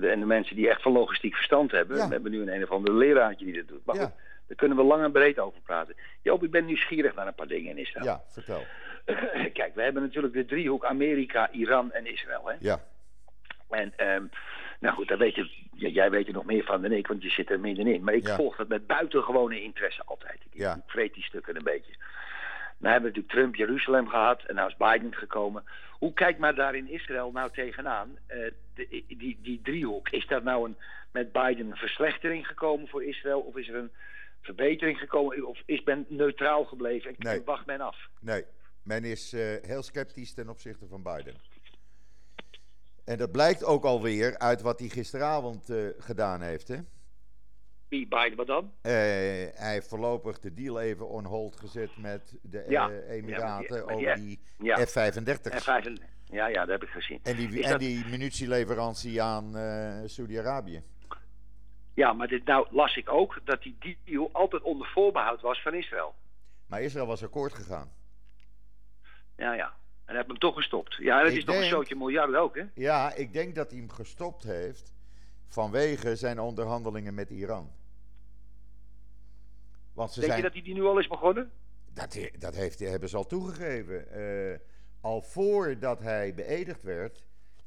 [0.00, 1.96] En de mensen die echt van logistiek verstand hebben.
[1.96, 3.84] We hebben nu een een of andere leraartje die dat doet.
[3.84, 4.12] Maar goed,
[4.46, 5.94] daar kunnen we lang en breed over praten.
[6.22, 8.04] Joop, ik ben nieuwsgierig naar een paar dingen in Israël.
[8.04, 8.64] Ja, vertel.
[9.58, 12.48] Kijk, we hebben natuurlijk de driehoek Amerika, Iran en Israël.
[12.48, 12.54] Hè?
[12.60, 12.80] Ja.
[13.68, 14.30] En um,
[14.80, 17.30] nou goed, daar weet je, jij weet er nog meer van dan ik, want je
[17.30, 18.04] zit er middenin.
[18.04, 18.36] Maar ik ja.
[18.36, 20.40] volg dat met buitengewone interesse altijd.
[20.50, 20.82] Ik, ja.
[20.86, 21.94] vreet die stukken een beetje.
[22.78, 25.64] Nou hebben we natuurlijk Trump Jeruzalem gehad en nou is Biden gekomen.
[25.90, 28.18] Hoe kijkt maar daar in Israël nou tegenaan?
[28.28, 30.76] Uh, de, die, die driehoek, is dat nou een,
[31.12, 33.40] met Biden een verslechtering gekomen voor Israël?
[33.40, 33.90] Of is er een
[34.40, 35.46] verbetering gekomen?
[35.46, 37.42] Of is men neutraal gebleven en nee.
[37.44, 37.96] wacht men af?
[38.20, 38.44] Nee,
[38.82, 41.34] men is uh, heel sceptisch ten opzichte van Biden.
[43.08, 46.76] En dat blijkt ook alweer uit wat hij gisteravond uh, gedaan heeft, hè?
[47.88, 48.64] Wie, Biden, wat dan?
[48.64, 52.90] Uh, hij heeft voorlopig de deal even on hold gezet met de ja.
[52.90, 54.86] uh, Emiraten ja, over die ja.
[54.86, 55.56] F-35.
[55.56, 55.92] F-35.
[56.24, 57.20] Ja, ja, dat heb ik gezien.
[57.22, 57.80] En die, en dat...
[57.80, 59.52] die munitieleverantie aan
[60.08, 60.82] Saudi-Arabië.
[61.94, 65.74] Ja, maar dit, nou las ik ook dat die deal altijd onder voorbehoud was van
[65.74, 66.14] Israël.
[66.66, 67.92] Maar Israël was akkoord gegaan.
[69.36, 69.74] Ja, ja.
[70.08, 70.94] En heb hem toch gestopt.
[70.94, 72.64] Ja, dat ik is toch een zootje miljarden ook, hè?
[72.74, 74.92] Ja, ik denk dat hij hem gestopt heeft
[75.46, 77.70] vanwege zijn onderhandelingen met Iran.
[79.92, 80.42] Want ze denk zijn...
[80.42, 81.50] je dat hij die nu al is begonnen?
[81.94, 84.06] Dat, dat heeft, hebben ze al toegegeven.
[84.16, 84.58] Uh,
[85.00, 87.24] al voordat hij beëdigd werd,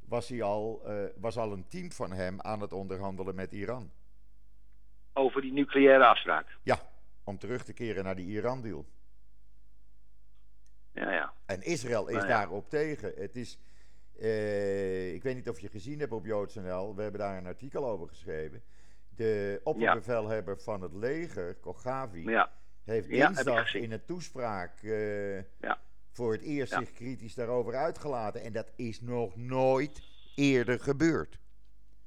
[0.08, 3.92] was, hij al, uh, was al een team van hem aan het onderhandelen met Iran.
[5.14, 6.58] Over die nucleaire afspraak?
[6.64, 6.80] Ja,
[7.24, 8.86] om terug te keren naar die Iran-deal.
[10.94, 11.34] Ja, ja.
[11.46, 12.34] En Israël is nou, ja.
[12.38, 13.12] daarop tegen.
[13.16, 13.60] Het is,
[14.20, 17.86] uh, ik weet niet of je gezien hebt op JoodsNL, we hebben daar een artikel
[17.86, 18.62] over geschreven.
[19.16, 20.64] De opperbevelhebber ja.
[20.64, 22.52] van het leger, Kogavi, ja.
[22.84, 25.40] heeft dinsdag in een toespraak uh,
[26.12, 28.42] voor het eerst zich kritisch daarover uitgelaten.
[28.42, 30.02] En dat is nog nooit
[30.36, 31.40] eerder gebeurd.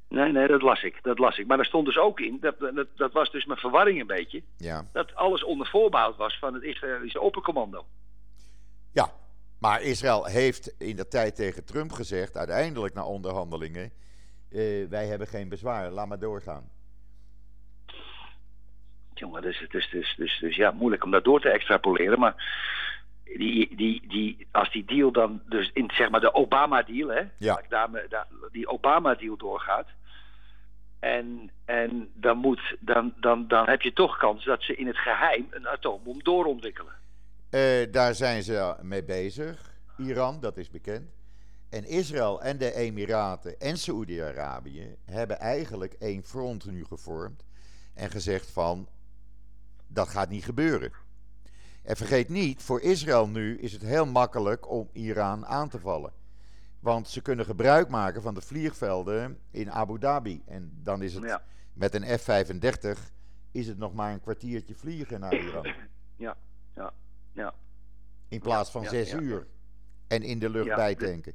[0.09, 0.99] Nee, nee, dat las ik.
[1.03, 1.47] Dat las ik.
[1.47, 4.43] Maar er stond dus ook in, dat, dat, dat was dus mijn verwarring een beetje,
[4.57, 4.89] ja.
[4.93, 7.87] dat alles onder voorbehoud was van het Israëlische oppercommando.
[8.95, 9.13] Ja,
[9.59, 13.93] maar Israël heeft in de tijd tegen Trump gezegd, uiteindelijk na onderhandelingen,
[14.51, 16.71] uh, wij hebben geen bezwaar, laat maar doorgaan.
[19.15, 22.35] Jongen, dus, dus, dus, dus, dus ja, moeilijk om dat door te extrapoleren, maar
[23.25, 27.63] die, die, die, als die deal dan, dus in zeg maar de Obama-deal, hè, ja.
[27.69, 29.89] daar, daar, die Obama-deal doorgaat,
[30.99, 34.99] en, en dan, moet, dan, dan, dan heb je toch kans dat ze in het
[34.99, 37.03] geheim een atoombom doorontwikkelen.
[37.55, 39.79] Uh, daar zijn ze mee bezig.
[39.97, 41.11] Iran, dat is bekend.
[41.69, 47.45] En Israël en de Emiraten en Saoedi-Arabië hebben eigenlijk één front nu gevormd.
[47.93, 48.89] En gezegd van,
[49.87, 50.93] dat gaat niet gebeuren.
[51.83, 56.13] En vergeet niet, voor Israël nu is het heel makkelijk om Iran aan te vallen.
[56.81, 60.43] Want ze kunnen gebruik maken van de vliegvelden in Abu Dhabi.
[60.47, 61.43] En dan is het ja.
[61.73, 62.99] met een F-35
[63.51, 65.75] is het nog maar een kwartiertje vliegen naar Iran.
[66.17, 66.37] Ja,
[66.75, 66.93] ja.
[67.35, 67.55] Ja.
[68.29, 69.47] In plaats van zes uur.
[70.09, 71.35] En in de lucht bijtanken.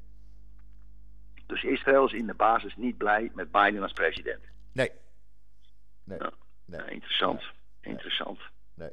[1.45, 4.43] Dus Israël is in de basis niet blij met Biden als president.
[4.71, 4.91] Nee.
[6.03, 6.19] Nee.
[6.65, 6.89] Nee.
[6.89, 7.43] Interessant.
[7.81, 8.39] Interessant.
[8.73, 8.91] nee.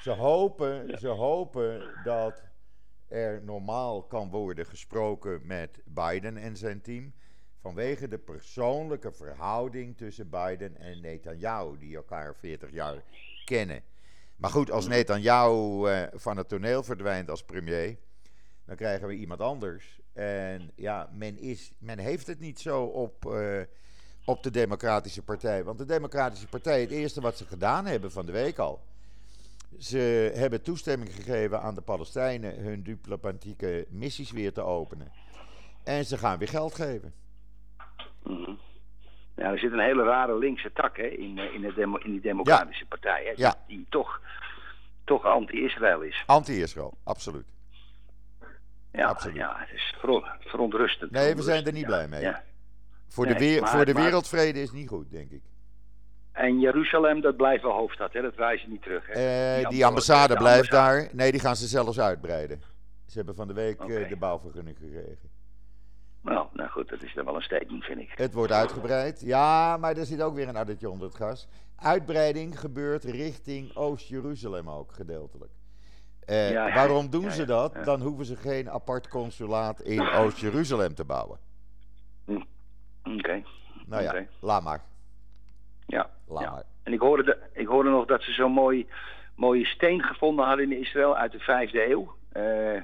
[0.00, 2.44] Ze, hopen, ze hopen dat
[3.08, 7.14] er normaal kan worden gesproken met Biden en zijn team.
[7.60, 13.02] Vanwege de persoonlijke verhouding tussen Biden en Netanyahu, die elkaar 40 jaar
[13.44, 13.82] kennen.
[14.38, 17.98] Maar goed, als Netanyahu uh, van het toneel verdwijnt als premier,
[18.64, 20.00] dan krijgen we iemand anders.
[20.12, 23.60] En ja, men, is, men heeft het niet zo op, uh,
[24.24, 25.64] op de Democratische Partij.
[25.64, 28.82] Want de Democratische Partij, het eerste wat ze gedaan hebben van de week al.
[29.78, 35.12] Ze hebben toestemming gegeven aan de Palestijnen hun diplomatieke missies weer te openen.
[35.84, 37.14] En ze gaan weer geld geven.
[38.22, 38.58] Mm
[39.38, 42.20] Ja, er zit een hele rare linkse tak hè, in, in, de demo, in die
[42.20, 42.88] Democratische ja.
[42.88, 43.24] Partij.
[43.24, 43.54] Hè, ja.
[43.66, 44.20] Die toch,
[45.04, 46.22] toch anti-Israël is.
[46.26, 47.46] Anti-Israël, absoluut.
[48.92, 49.36] Ja, absoluut.
[49.36, 49.94] ja, het is
[50.40, 51.10] verontrustend.
[51.10, 52.32] Nee, we zijn er niet blij mee.
[53.08, 55.42] Voor, nee, de, weer, maar, voor de wereldvrede is het niet goed, denk ik.
[56.32, 58.22] En Jeruzalem, dat blijft wel hoofdstad, hè?
[58.22, 59.06] dat wijzen niet terug.
[59.06, 59.12] Hè?
[59.12, 61.02] Uh, die, die ambassade de blijft ambassade.
[61.02, 61.14] daar.
[61.14, 62.62] Nee, die gaan ze zelfs uitbreiden.
[63.06, 64.02] Ze hebben van de week okay.
[64.02, 65.27] uh, de bouwvergunning gekregen.
[66.28, 68.12] Nou, nou goed, dat is dan wel een statement, vind ik.
[68.14, 69.20] Het wordt uitgebreid.
[69.20, 71.48] Ja, maar er zit ook weer een addertje onder het gas.
[71.76, 75.50] Uitbreiding gebeurt richting Oost-Jeruzalem ook, gedeeltelijk.
[76.26, 77.84] Ja, waarom doen ja, ze dat?
[77.84, 81.38] Dan hoeven ze geen apart consulaat in Oost-Jeruzalem te bouwen.
[82.24, 82.32] Hm.
[82.32, 83.18] Oké.
[83.18, 83.44] Okay.
[83.86, 84.28] Nou ja, okay.
[84.40, 84.82] laat maar.
[85.86, 86.10] Ja.
[86.26, 86.50] Laat ja.
[86.50, 86.64] maar.
[86.82, 88.86] En ik hoorde, de, ik hoorde nog dat ze zo'n mooi,
[89.34, 92.14] mooie steen gevonden hadden in Israël uit de vijfde eeuw.
[92.36, 92.82] Uh,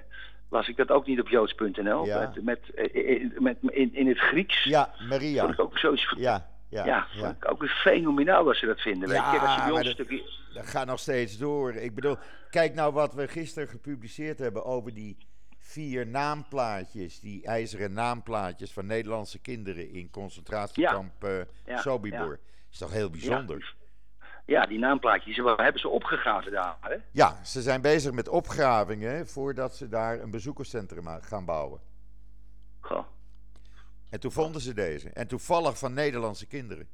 [0.55, 2.07] las ik dat ook niet op joods.nl.
[2.07, 2.19] Ja.
[2.19, 4.65] Met, met, in, met, in, in het Grieks.
[4.65, 5.41] Ja, Maria.
[5.41, 6.15] Vond ik ook zoiets.
[6.17, 7.31] Ja, ja, ja, ja.
[7.31, 9.09] ik ook fenomenaal dat ze dat vinden.
[9.09, 9.47] Ja, weet je?
[9.47, 10.23] Als maar dat, stukje...
[10.55, 11.75] dat gaat nog steeds door.
[11.75, 12.17] Ik bedoel,
[12.51, 15.17] kijk nou wat we gisteren gepubliceerd hebben over die
[15.59, 22.39] vier naamplaatjes, die ijzeren naamplaatjes van Nederlandse kinderen in concentratiekamp uh, Ja, Sobibor.
[22.71, 23.75] Is toch heel bijzonder?
[24.47, 26.97] Ja, die naamplaatjes, waar hebben ze opgegraven daar, hè?
[27.11, 31.81] Ja, ze zijn bezig met opgravingen voordat ze daar een bezoekerscentrum aan gaan bouwen.
[32.81, 33.07] Goh,
[34.11, 35.11] En toen vonden ze deze.
[35.11, 36.89] En toevallig van Nederlandse kinderen.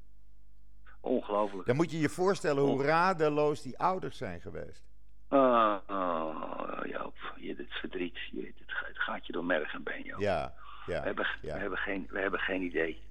[1.00, 1.66] ongelooflijk.
[1.66, 4.88] Dan moet je je voorstellen hoe radeloos die ouders zijn geweest.
[5.28, 9.82] Ah, oh, Joop, je, dit verdriet, je, het, gaat, het gaat je door merg en
[9.82, 10.20] been, Joop.
[10.20, 10.54] Ja,
[10.86, 11.00] ja.
[11.00, 11.54] We, hebben, ja.
[11.54, 13.02] we, hebben geen, we hebben geen idee.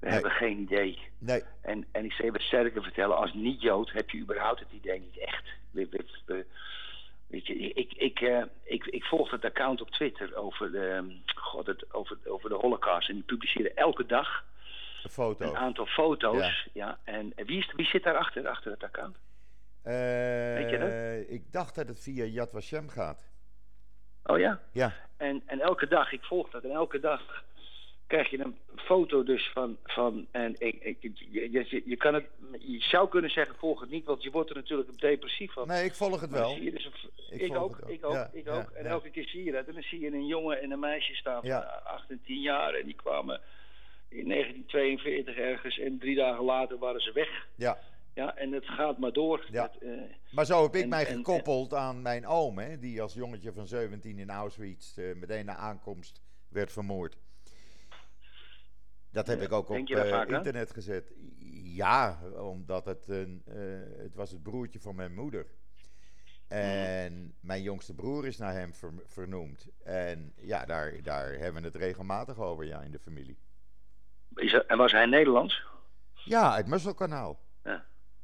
[0.00, 0.12] We Nee.
[0.12, 0.98] hebben geen idee.
[1.18, 5.00] Nee, En, en ik zal je sterker vertellen, als niet-Jood heb je überhaupt het idee
[5.00, 5.44] niet echt.
[5.70, 6.46] We- we- we-
[7.26, 11.66] Weet je, ik, ik, eh, ik, ik volg het account op Twitter over de, god,
[11.66, 13.08] het, over, over de holocaust.
[13.08, 14.44] En die publiceren elke dag
[15.02, 15.44] een foto.
[15.48, 16.68] een aantal foto's.
[16.72, 16.98] Ja.
[17.04, 19.16] en wie, is, wie zit daarachter, achter het account?
[19.82, 23.30] Weet je Eh, ik dacht dat het via Yad Vashem gaat.
[24.24, 24.60] Oh ja?
[24.72, 27.44] Ja, En, en elke dag, ik volg dat, en elke dag
[28.06, 32.24] krijg je een foto dus van, van en ik, ik, je, je, je, kan het,
[32.58, 35.66] je zou kunnen zeggen volg het niet, want je wordt er natuurlijk depressief van.
[35.66, 36.54] nee, ik volg het wel.
[36.60, 36.84] dus
[37.30, 37.90] een- Ik ook, het ook.
[37.90, 38.70] ik ook, Ja, ik ja, ook.
[38.70, 38.88] En ja.
[38.90, 39.66] elke keer zie je dat.
[39.66, 41.62] En dan zie je een jongen en een meisje staan van Ja.
[41.80, 42.74] eh, 8 en 10 jaar.
[42.74, 43.40] En die kwamen
[44.08, 47.46] in 1942 ergens en drie dagen later waren ze weg.
[47.56, 47.78] Ja,
[48.14, 49.46] Ja, en het gaat maar door.
[49.50, 49.62] Ja.
[49.62, 49.90] Het, eh,
[50.30, 53.52] maar zo heb ik En- mij en- gekoppeld aan mijn oom, hè, die als jongetje
[53.52, 57.16] van 17 in Auschwitz eh, meteen na aankomst werd vermoord.
[59.16, 61.12] Dat heb Ja, ik ook op eh, vaak internet gezet.
[61.62, 65.46] Ja, omdat het, een, eh, het was het broertje van mijn moeder.
[66.48, 69.68] En mijn jongste broer is naar hem ver- vernoemd.
[69.84, 73.38] En ja, daar, daar hebben we het regelmatig over, ja, in de familie.
[74.34, 75.62] is er- en was hij Nederlands?
[76.24, 77.38] Ja, het Musselkanaal.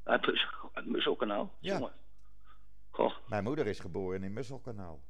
[0.03, 1.55] Uit Mus- uit Musselkanaal?
[1.61, 1.73] Ja.
[1.75, 1.93] Jongen.
[2.91, 5.01] Goh, Mijn moeder is geboren in Musselkanaal.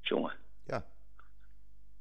[0.00, 0.32] jongen.
[0.66, 0.86] Ja.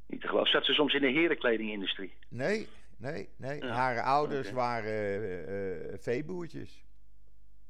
[0.06, 0.52] Niet te geloven.
[0.52, 2.14] Zat ze soms in de herenkledingindustrie?
[2.30, 3.62] Nee, nee, nee.
[3.62, 6.86] Ja, Haar ouders waren eh, eh, veeboertjes.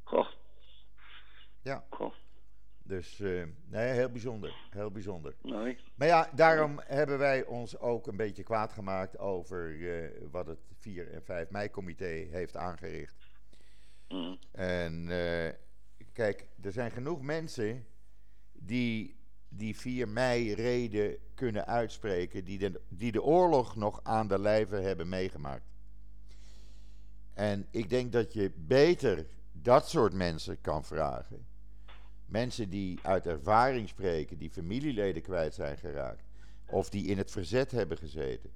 [0.03, 0.27] Goh.
[1.61, 1.85] Ja.
[1.89, 2.13] Goh.
[2.83, 4.53] Dus eh, nee, heel bijzonder.
[4.69, 5.35] Heel bijzonder.
[5.41, 5.77] Nee.
[5.95, 9.77] Maar ja, daarom hebben wij ons ook een beetje kwaad gemaakt over
[10.31, 13.15] wat het 4 en 5 mei-comité heeft aangericht.
[14.07, 14.39] Mm.
[14.51, 15.07] En
[16.13, 17.85] kijk, er zijn genoeg mensen
[18.53, 19.16] die
[19.49, 25.09] die 4 mei-reden kunnen uitspreken, die de, die de oorlog nog aan de lijve hebben
[25.09, 25.65] meegemaakt.
[27.33, 31.45] En ik denk dat je beter dat soort mensen kan vragen.
[32.25, 36.23] Mensen die uit ervaring spreken, die familieleden kwijt zijn geraakt,
[36.65, 38.49] of die in het verzet hebben gezeten,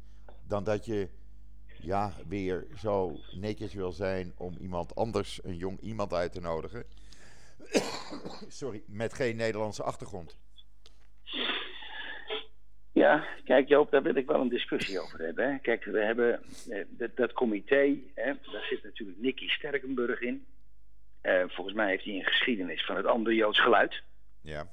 [0.47, 1.09] dan dat je
[1.81, 6.85] ja, weer zo netjes wil zijn om iemand anders, een jong iemand uit te nodigen.
[8.47, 10.37] Sorry, met geen Nederlandse achtergrond.
[13.01, 15.51] Ja, kijk Joop, daar wil ik wel een discussie over hebben.
[15.51, 15.57] Hè.
[15.57, 20.45] Kijk, we hebben eh, dat, dat comité, hè, daar zit natuurlijk Nicky Sterkenburg in.
[21.21, 24.01] Eh, volgens mij heeft hij een geschiedenis van het andere Joods geluid.
[24.41, 24.67] Ja,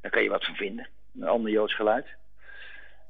[0.00, 2.06] Daar kan je wat van vinden, een ander Joods geluid.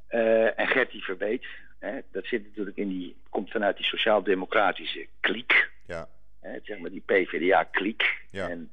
[0.07, 1.47] Eh, en Gertie Verbeet.
[1.79, 5.71] Hè, dat zit natuurlijk in die, komt vanuit die sociaal-democratische kliek.
[5.87, 6.09] Ja.
[6.41, 8.25] Hè, zeg maar die PvdA-kliek.
[8.31, 8.49] Ja.
[8.49, 8.73] En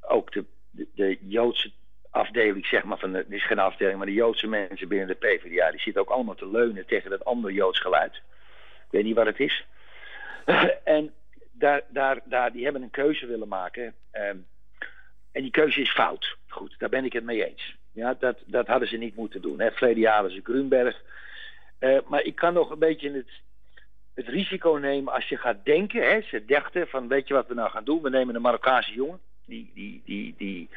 [0.00, 1.72] ook de, de, de Joodse
[2.14, 5.70] afdeling, zeg maar, van de, is geen afdeling, maar de Joodse mensen binnen de PvdA,
[5.70, 8.14] die zitten ook allemaal te leunen tegen dat andere Joods geluid.
[8.14, 9.66] Ik weet niet wat het is.
[10.84, 11.12] en
[11.52, 13.94] daar, daar, daar, die hebben een keuze willen maken.
[14.10, 14.36] ehm,
[15.32, 16.36] en die keuze is fout.
[16.48, 17.76] Goed, daar ben ik het mee eens.
[17.92, 19.60] Ja, dat, dat hadden ze niet moeten doen.
[19.60, 19.70] Hè.
[19.70, 21.02] Verleden jaar ze Grunberg.
[21.78, 23.30] Eh, maar ik kan nog een beetje het,
[24.14, 26.02] het risico nemen als je gaat denken.
[26.02, 28.02] Hè, ze dachten van, weet je wat we nou gaan doen?
[28.02, 29.20] We nemen een Marokkaanse jongen.
[29.46, 30.68] Die, die, die, die,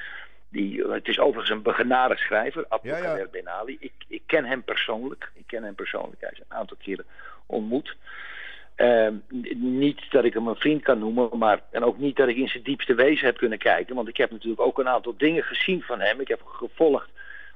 [0.50, 3.28] die, het is overigens een begenadigd schrijver, Abdelkader Ja, ja.
[3.32, 3.78] Ben Ali.
[3.80, 5.32] Ik, ik ken hem persoonlijk.
[5.34, 6.22] Ik ken hem persoonlijk.
[6.22, 7.06] Hij is een aantal keren
[7.46, 7.96] ontmoet.
[8.76, 9.14] Ehm,
[9.56, 12.48] niet dat ik hem een vriend kan noemen, maar en ook niet dat ik in
[12.48, 13.96] zijn diepste wezen heb kunnen kijken.
[13.96, 16.20] Want ik heb natuurlijk ook een aantal dingen gezien van hem.
[16.20, 17.10] Ik heb gevolgd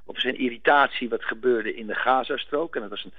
[0.04, 2.74] op zijn irritatie wat gebeurde in de Gazastrook.
[2.74, 3.12] En dat was een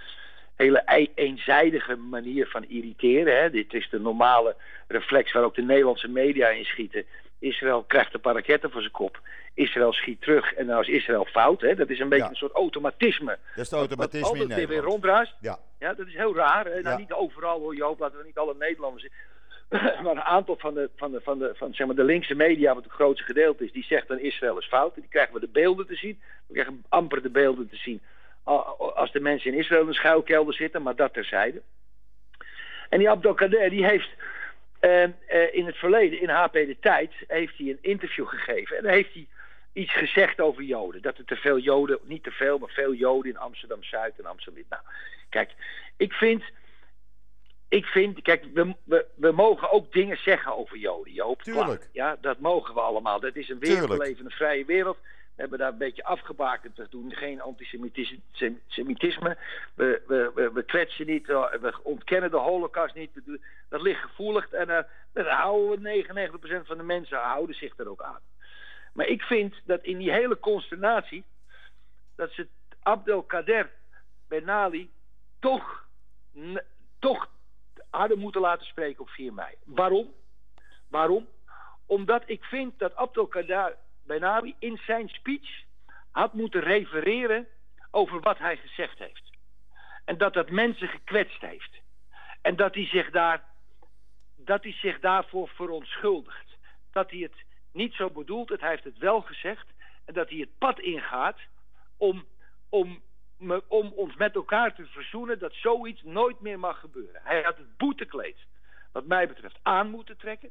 [0.55, 3.37] hele ei- eenzijdige manier van irriteren.
[3.37, 3.49] Hè.
[3.49, 4.55] Dit is de normale
[4.87, 7.05] reflex waar ook de Nederlandse media in schieten.
[7.43, 9.19] Israël krijgt een paar raketten voor zijn kop.
[9.53, 11.61] Israël schiet terug en dan is Israël fout.
[11.61, 11.75] Hè.
[11.75, 12.29] Dat is een beetje Ja.
[12.29, 13.25] een soort automatisme.
[13.25, 15.29] Dat is het Wat automatisme altijd weer.
[15.39, 15.59] Ja.
[15.79, 16.65] Ja, dat is heel raar.
[16.69, 16.97] Nou, Ja.
[16.97, 19.07] niet overal hoor, Joop, laten we niet alle Nederlanders.
[20.03, 22.73] maar een aantal van de, van de, van de, van, zeg maar, de linkse media,
[22.73, 24.95] wat het grootste gedeelte is, die zegt dan Israël is fout.
[24.95, 26.21] En die krijgen we de beelden te zien.
[26.47, 28.01] We krijgen amper de beelden te zien
[28.95, 31.61] als de mensen in Israël in een schuilkelder zitten, maar dat terzijde.
[32.89, 34.09] En die Abdelkader, die heeft
[34.83, 38.77] eh, eh, in het verleden, in HP De Tijd, heeft hij een interview gegeven.
[38.77, 39.27] En daar heeft hij
[39.73, 41.01] iets gezegd over Joden.
[41.01, 44.63] Dat er te veel Joden, niet te veel, maar veel Joden in Amsterdam-Zuid en Amsterdam.
[44.69, 44.81] Nou,
[45.29, 45.51] kijk,
[45.97, 46.43] ik vind...
[47.67, 51.41] Ik vind, kijk, we, we, we mogen ook dingen zeggen over Joden, Joop.
[51.41, 51.65] Tuurlijk.
[51.65, 51.89] Klaar.
[51.91, 53.19] Ja, dat mogen we allemaal.
[53.19, 54.97] Dat is een wereld, een vrije wereld.
[55.35, 56.77] We hebben daar een beetje afgebakend.
[56.77, 59.37] We doen geen antisemitisme.
[59.75, 61.27] We, we, we, we kwetsen niet.
[61.27, 63.11] We ontkennen de holocaust niet.
[63.69, 64.49] Dat ligt gevoelig.
[64.49, 66.03] En eh, daar houden we
[66.63, 68.19] 99% van de mensen houden zich er ook aan.
[68.93, 71.23] Maar ik vind dat in die hele consternatie...
[72.15, 72.47] dat ze
[72.79, 73.71] Abdelkader
[74.27, 74.91] Ben Ali
[75.39, 75.87] toch,
[76.99, 77.29] toch
[77.89, 79.55] hadden moeten laten spreken op 4 mei.
[79.65, 80.13] Waarom?
[80.87, 81.27] Waarom?
[81.85, 85.63] Omdat ik vind dat Abdelkader Ben Ali in zijn speech
[86.11, 87.47] had moeten refereren
[87.91, 89.31] over wat hij gezegd heeft.
[90.05, 91.81] En dat dat mensen gekwetst heeft.
[92.41, 93.43] En dat hij zich, daar,
[94.35, 96.57] dat hij zich daarvoor verontschuldigt.
[96.91, 99.67] Dat hij het niet zo bedoelt, het, hij heeft het wel gezegd.
[100.05, 101.39] En dat hij het pad ingaat
[101.97, 102.27] om,
[102.69, 103.01] om,
[103.67, 107.21] om ons met elkaar te verzoenen dat zoiets nooit meer mag gebeuren.
[107.23, 108.37] Hij had het boetekleed,
[108.91, 110.49] wat mij betreft, aan moeten trekken.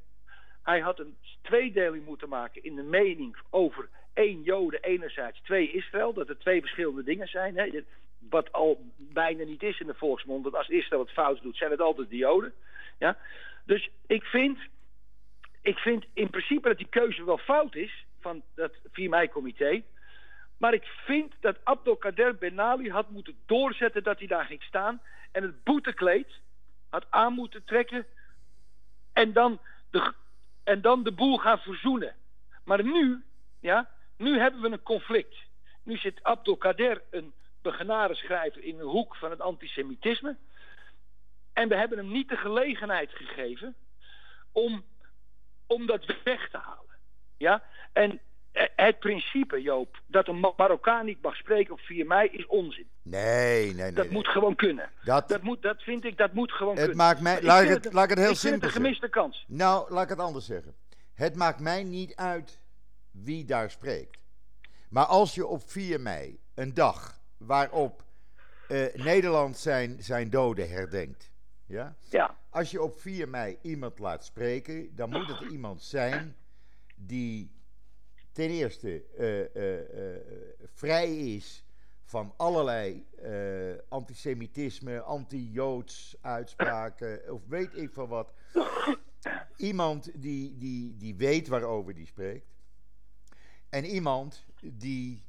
[0.62, 6.12] Hij had een tweedeling moeten maken in de mening over één Joden enerzijds, twee Israël.
[6.12, 7.56] Dat er twee verschillende dingen zijn.
[7.56, 7.82] Hè.
[8.18, 10.42] Wat al bijna niet is in de volksmond.
[10.42, 12.52] Want als Israël het fout doet, zijn het altijd de Joden.
[12.98, 13.16] Ja?
[13.64, 14.58] Dus ik vind,
[15.62, 19.82] ik vind in principe dat die keuze wel fout is van dat 4 mei-comité.
[20.58, 25.02] Maar ik vind dat Abdelkader Ben Ali had moeten doorzetten dat hij daar ging staan.
[25.32, 26.40] En het boetekleed
[26.88, 28.06] had aan moeten trekken.
[29.12, 30.12] En dan de,
[30.64, 32.14] en dan de boel gaan verzoenen.
[32.64, 33.24] Maar nu,
[33.60, 35.36] ja, nu hebben we een conflict.
[35.82, 40.36] Nu zit Abdelkader, een begenade schrijver, in een hoek van het antisemitisme.
[41.52, 43.74] En we hebben hem niet de gelegenheid gegeven
[44.52, 44.84] om,
[45.66, 46.96] om dat weg te halen.
[47.36, 47.62] Ja?
[47.92, 48.20] En
[48.76, 52.86] het principe, Joop, dat een Ma- Marokkaan niet mag spreken op 4 mei is onzin.
[53.02, 53.92] Nee, nee, nee.
[53.92, 54.12] Dat nee.
[54.14, 54.90] moet gewoon kunnen.
[55.04, 56.96] Dat- Dat, moet, dat vind ik, dat moet gewoon Het kunnen.
[56.96, 58.76] maakt mij- Maar laat ik vind het- laat ik het heel ik vind simpel het
[58.76, 59.44] een gemiste kans.
[59.48, 60.74] Nou, laat ik het anders zeggen.
[61.14, 62.60] Het maakt mij niet uit
[63.10, 64.24] wie daar spreekt.
[64.90, 68.02] Maar als je op 4 mei, een dag waarop
[68.68, 71.30] eh, Nederland zijn, zijn doden herdenkt.
[71.66, 71.96] Ja?
[72.10, 76.36] Ja, Als je op 4 mei iemand laat spreken, dan moet het iemand zijn
[76.96, 77.50] die
[78.32, 80.20] ten eerste eh, eh, eh,
[80.64, 81.64] vrij is
[82.02, 83.06] van allerlei
[83.88, 88.32] antisemitisme, anti-Joods uitspraken of weet ik veel wat.
[89.56, 92.46] Iemand die, die, die weet waarover die spreekt.
[93.68, 95.22] En iemand die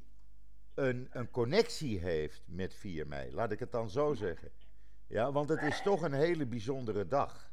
[0.74, 4.50] een, een connectie heeft met 4 mei, laat ik het dan zo zeggen.
[5.06, 7.52] Ja, want het is toch een hele bijzondere dag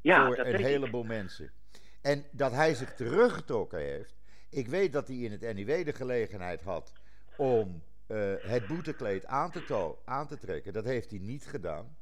[0.00, 0.60] ja voor een ik.
[0.60, 1.52] heleboel mensen.
[2.00, 4.19] En dat hij zich teruggetrokken heeft.
[4.50, 6.92] Ik weet dat hij in het NIW de gelegenheid had
[7.36, 10.72] om eh, het boetekleed aan te, to- aan te trekken.
[10.72, 11.96] Dat heeft hij niet gedaan.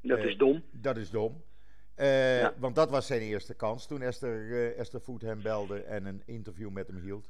[0.00, 0.62] Dat Eh, is dom.
[0.70, 1.42] Dat is dom.
[1.94, 2.54] Eh, Ja.
[2.58, 6.22] Want dat was zijn eerste kans toen Esther, eh, Esther Voet hem belde en een
[6.26, 7.28] interview met hem hield.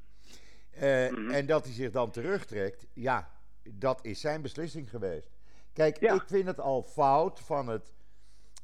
[0.70, 1.30] Eh, Mhm.
[1.30, 3.30] En dat hij zich dan terugtrekt, ja,
[3.62, 5.30] dat is zijn beslissing geweest.
[5.72, 6.14] Kijk, Ja.
[6.14, 7.92] ik vind het al fout van het,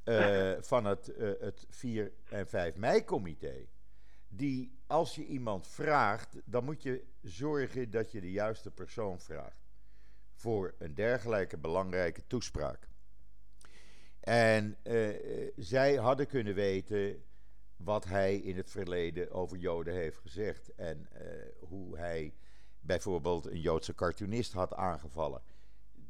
[0.05, 3.67] eh, van het, eh, het 4 en 5 mei-comité.
[4.37, 9.65] Die, als je iemand vraagt, dan moet je zorgen dat je de juiste persoon vraagt.
[10.35, 12.89] Voor een dergelijke belangrijke toespraak.
[14.21, 15.09] En eh,
[15.57, 17.23] zij hadden kunnen weten
[17.77, 20.75] wat hij in het verleden over Joden heeft gezegd.
[20.75, 21.27] En eh,
[21.61, 22.35] hoe hij
[22.81, 25.43] bijvoorbeeld een Joodse cartoonist had aangevallen.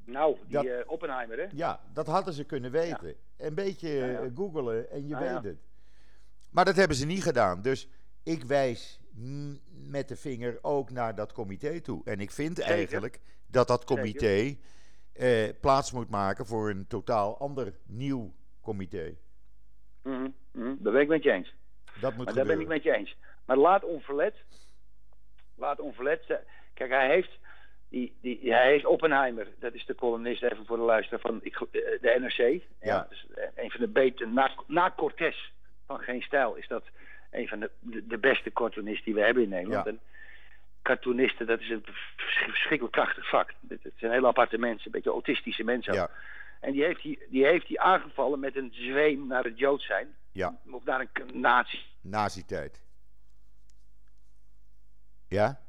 [0.04, 1.46] Nou, die Dat- eh, Oppenheimer, hè?
[1.52, 3.14] Ja, dat hadden ze kunnen weten.
[3.36, 4.30] Een beetje Ja, ja.
[4.34, 5.58] googelen en je Ja, weet het.
[6.50, 7.62] Maar dat hebben ze niet gedaan.
[7.62, 7.88] Dus
[8.26, 12.02] ik wijs mm, met de vinger ook naar dat comité toe.
[12.04, 12.72] En ik vind Zeker.
[12.72, 14.56] eigenlijk dat dat comité
[15.12, 19.16] eh, plaats moet maken voor een totaal ander nieuw comité.
[20.02, 21.54] Mhm, mhm, Dat ben ik met je eens.
[22.00, 23.16] Dat moet Maar daar ben ik met je eens.
[23.44, 24.34] Maar laat onverlet.
[25.54, 26.24] Laat onverlet.
[26.28, 26.36] eh,
[26.74, 27.38] Kijk, hij heeft.
[27.88, 31.54] Die, die, hij heeft Oppenheimer, dat is de columnist even voor de luisteraar van ik,
[31.54, 32.36] eh, de NRC.
[32.36, 32.60] Ja.
[32.80, 33.06] Ja.
[33.08, 34.30] dus eh, een van de betere.
[34.30, 35.52] Na, na Cortés
[35.86, 36.84] van Geen Stijl is dat
[37.30, 39.84] een van de, de, de beste cartoonisten die we hebben in Nederland.
[39.84, 39.90] Ja.
[39.90, 40.00] En
[40.82, 41.82] cartoonisten, dat is een
[42.16, 43.54] vers- verschrikkelijk krachtig vak.
[43.68, 45.94] Het het zijn hele aparte mensen, een beetje autistische mensen.
[45.94, 46.10] Ja,
[46.60, 50.14] En die heeft hij die heeft aangevallen met een zweem naar het Jood zijn.
[50.32, 51.78] ja, Of naar een nazi.
[52.00, 52.80] nazi-tijd.
[55.28, 55.60] Ja?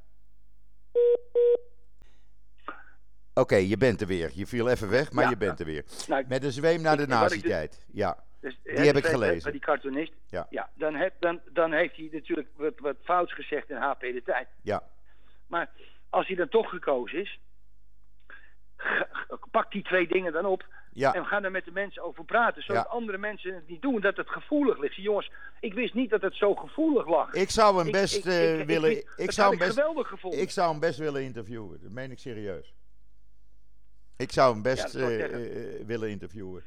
[3.34, 4.32] Oké, je bent er weer.
[4.34, 5.84] Je viel even weg, maar Ja, je bent er weer.
[6.08, 7.86] Nou, Met een zweem naar de dus- nazi-tijd.
[7.92, 8.24] Ja,
[8.64, 9.52] Dus Die heb ik het- gelezen.
[9.52, 10.12] Die cartoonist.
[10.30, 10.70] Ja.
[10.74, 14.48] dan, heb, dan, dan heeft hij natuurlijk wat, wat fouts gezegd in HP de tijd.
[14.62, 14.84] ja,
[15.48, 15.70] Maar
[16.10, 17.40] als hij dan toch gekozen is,
[19.52, 20.66] pak die twee dingen dan op.
[20.92, 21.14] ja.
[21.14, 22.64] En we gaan er met de mensen over praten.
[22.64, 22.90] Zodat Ja.
[22.90, 24.02] andere mensen het niet doen.
[24.02, 24.96] Dat het gevoelig ligt.
[24.96, 27.34] Jongens, ik wist niet dat het zo gevoelig lag.
[27.34, 28.92] Ik zou hem Ik- best ik- eh, ik- willen.
[28.92, 29.78] ik- Ik, zou hem ik best.
[29.78, 30.40] geweldig gevonden.
[30.42, 31.80] Ik zou hem best willen interviewen.
[31.82, 32.74] Dat meen ik serieus.
[34.18, 36.64] Ik zou hem best Ja, ik eh, eh, willen interviewen.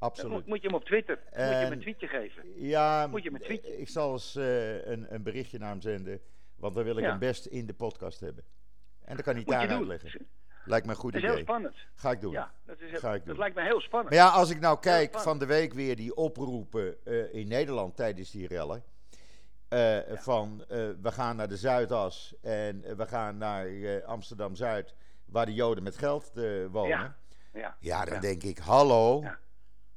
[0.00, 0.46] Absoluut.
[0.46, 1.18] moet, je hem op Twitter.
[1.24, 2.42] Moet je hem En- een tweetje geven.
[2.62, 5.80] Ja, Moet je hem een tweetje- ik zal eens eh, een, een berichtje naar hem
[5.80, 6.20] zenden.
[6.56, 7.10] Want dan wil ik Ja.
[7.10, 8.44] hem best in de podcast hebben.
[9.04, 10.26] En dan kan hij daar uitleggen.
[10.64, 11.46] Lijkt me een goed Dat is heel idee.
[11.48, 11.74] spannend.
[11.94, 12.32] Ga ik doen.
[12.32, 14.14] Ja, dat, is, Ga ik dat lijkt me heel spannend.
[14.14, 17.96] Maar ja, als ik nou kijk van de week weer die oproepen eh, in Nederland
[17.96, 18.82] tijdens die rellen.
[19.68, 23.66] eh, Van we gaan naar de Zuidas en we gaan naar
[24.04, 24.94] Amsterdam Zuid,
[25.24, 26.32] waar de Joden met geld
[26.70, 26.88] wonen.
[26.88, 27.16] Ja,
[27.52, 27.76] Ja.
[27.80, 29.22] Ja, dan denk ik: hallo,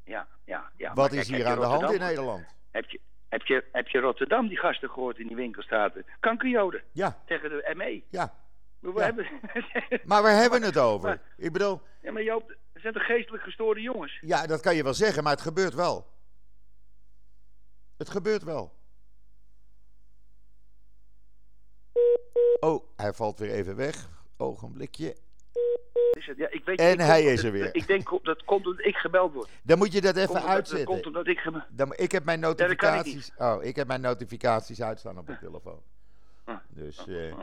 [0.06, 0.28] Ja.
[0.46, 2.46] ja, ja, wat Maar is kijk, hier aan de hand in Nederland?
[2.72, 3.00] Heb je,
[3.30, 6.06] heb, je, heb je Rotterdam die gasten gehoord in die winkelstraten?
[6.20, 8.04] Kankerjoden Ja, tegen de ME.
[8.10, 8.34] ja.
[8.80, 9.02] We Ja.
[9.04, 9.28] hebben...
[10.10, 11.08] Maar waar hebben we het over?
[11.10, 14.18] Maar- Ik bedoel, ja, maar Joop, het zijn toch geestelijk gestoorde jongens?
[14.22, 16.08] ja, dat kan je wel zeggen, maar het gebeurt wel.
[17.98, 18.74] Het gebeurt wel.
[22.60, 24.10] Oh, hij valt weer even weg.
[24.38, 25.16] Ogenblikje.
[26.12, 26.38] Is het?
[26.38, 27.76] Ja, ik weet, En ik hij is er weer.
[27.76, 29.50] Ik denk dat komt omdat ik gebeld word.
[29.64, 30.86] Dan moet je dat even Komt omdat- Dat uitzetten.
[30.88, 33.32] komt omdat ik gebeld Dan, ik heb mijn ik notificaties.
[33.38, 35.82] oh, ik heb mijn notificaties uitstaan op de telefoon.
[36.44, 36.58] Ah.
[36.70, 37.36] Dus, eh,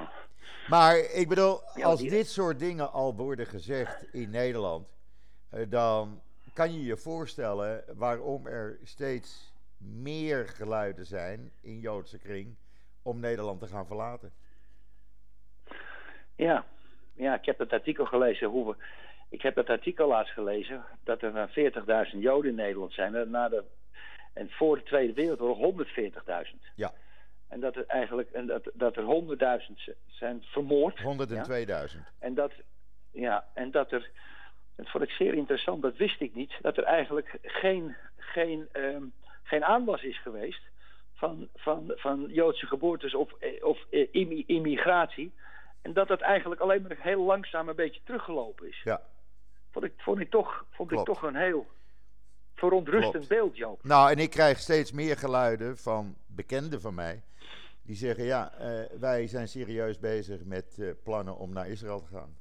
[0.68, 4.88] maar ik bedoel, als dit soort dingen al worden gezegd in Nederland,
[5.50, 6.20] eh, dan
[6.52, 12.54] kan je je voorstellen waarom er steeds meer geluiden zijn in Joodse kring
[13.02, 14.32] om Nederland te gaan verlaten.
[16.34, 16.64] Ja.
[17.20, 18.48] Ja, ik heb dat artikel gelezen.
[18.48, 18.84] Hoe we,
[19.28, 20.84] ik heb dat artikel laatst gelezen.
[21.04, 21.48] Dat er maar
[22.12, 23.14] 40.000 Joden in Nederland zijn.
[23.14, 23.64] En, na de,
[24.32, 26.58] en voor de Tweede Wereldoorlog 140.000.
[26.74, 26.92] Ja,
[27.48, 30.98] En dat er eigenlijk en dat, dat er 100.000 z- zijn vermoord.
[31.94, 31.98] 102.000.
[32.18, 32.52] En dat,
[33.12, 34.10] ja, en dat er,
[34.76, 39.02] dat vond ik zeer interessant, dat wist ik niet, dat er eigenlijk geen, geen, ehm,
[39.42, 40.62] geen aanwas is geweest
[41.14, 45.32] van, van, van Joodse geboortes of, eh, of eh, immi- immigratie.
[45.82, 48.80] En dat dat eigenlijk alleen maar heel langzaam een beetje teruggelopen is.
[48.84, 49.02] Ja.
[49.70, 51.66] Vond ik, vond ik, toch, vond ik toch een heel
[52.54, 53.28] verontrustend Klopt.
[53.28, 53.84] beeld, Joop.
[53.84, 57.22] Nou, en ik krijg steeds meer geluiden van bekenden van mij.
[57.82, 62.06] Die zeggen, ja, eh, wij zijn serieus bezig met eh, plannen om naar Israël te
[62.12, 62.36] gaan.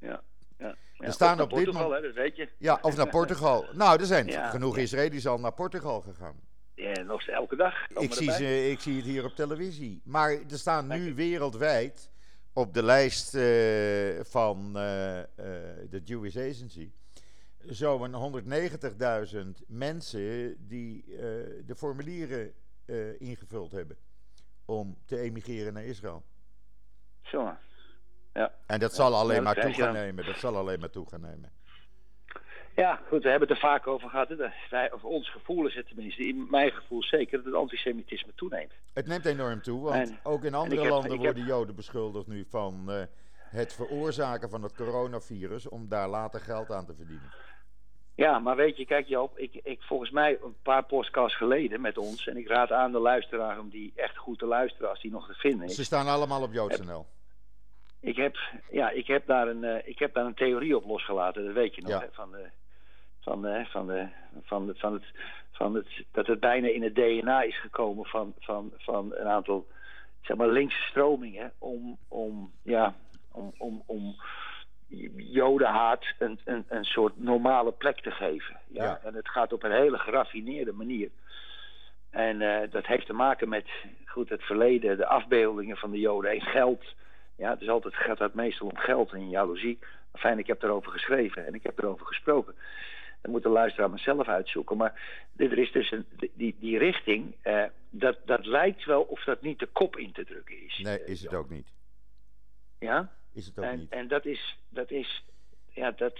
[0.00, 0.22] Ja,
[0.58, 0.76] ja.
[0.92, 1.10] ja.
[1.10, 2.48] staan Of naar op dit Portugal, moment- hè, dat weet je.
[2.58, 3.64] Ja, of naar Portugal.
[3.74, 4.82] Nou, er zijn Ja, genoeg ja.
[4.82, 6.40] Israëli's al naar Portugal gegaan.
[6.74, 7.88] Ja, nog elke dag.
[7.88, 8.46] Ik zie, erbij.
[8.46, 10.00] ze, ik zie het hier op televisie.
[10.04, 12.10] Maar er staan nu wereldwijd
[12.56, 15.26] op de lijst eh, van eh, eh,
[15.90, 16.92] de Jewish Agency
[17.58, 18.42] zo'n
[19.58, 21.04] 190.000 mensen die
[21.66, 22.52] de formulieren
[23.18, 23.96] ingevuld hebben
[24.64, 26.24] om te emigreren naar Israël.
[27.22, 27.56] Zo.
[28.32, 28.54] Ja.
[28.66, 30.26] En dat zal alleen dat maar toe gaan nemen.
[30.26, 31.52] Dat zal alleen maar toe gaan nemen.
[32.76, 34.28] Ja, goed, we hebben het er vaak over gehad.
[34.28, 34.36] hè.
[34.70, 38.72] Wij, of ons gevoel is het tenminste, in mijn gevoel zeker, dat het antisemitisme toeneemt.
[38.94, 42.26] Het neemt enorm toe, want En- ook in andere heb- landen heb- worden Joden beschuldigd
[42.26, 43.02] nu van eh,
[43.36, 47.32] het veroorzaken van het coronavirus om daar later geld aan te verdienen.
[48.14, 51.98] Ja, maar weet je, kijk Joop, ik, ik volgens mij een paar podcasts geleden met
[51.98, 55.10] ons, en ik raad aan de luisteraar om die echt goed te luisteren als die
[55.10, 55.74] nog te vinden is.
[55.74, 57.06] Ze staan allemaal op JoodsNL.
[58.00, 58.36] Ik heb,
[58.70, 61.74] ja, ik heb, daar een, uh, ik heb daar een theorie op losgelaten, dat weet
[61.74, 62.00] je nog, Ja.
[62.00, 62.46] hè, van, de,
[63.26, 64.06] van, de, van, de,
[64.42, 65.04] van, het, van, het,
[65.52, 69.66] van het, dat het bijna in het DNA is gekomen van, van, van een aantal
[70.20, 72.94] zeg maar, linkse stromingen om, om, ja,
[73.32, 74.16] om, om, om
[75.16, 78.56] jodenhaat een, een, een soort normale plek te geven.
[78.68, 78.84] Ja?
[78.84, 79.00] Ja.
[79.02, 81.10] En het gaat op een hele geraffineerde manier.
[82.10, 83.68] En eh, dat heeft te maken met
[84.04, 86.84] goed, het verleden, de afbeeldingen van de joden en geld.
[87.36, 89.78] Ja, het is altijd, gaat het meestal om geld en jaloezie.
[90.12, 92.54] Maar fijn, ik heb erover geschreven en ik heb erover gesproken.
[93.26, 94.76] Dat moet de luisteraar maar zelf uitzoeken.
[94.76, 95.00] Maar
[95.36, 99.58] er is dus een, die, die richting, eh, dat, dat lijkt wel of dat niet
[99.58, 100.78] de kop in te drukken is.
[100.82, 101.68] Nee, is het ook niet.
[102.78, 103.12] Ja?
[103.32, 103.90] Is het ook En, niet.
[103.90, 105.24] en dat is, dat is,
[105.72, 106.18] ja, dat.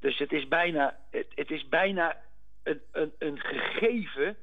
[0.00, 2.16] Dus het is bijna, het, het is bijna
[2.62, 4.36] een, een, een gegeven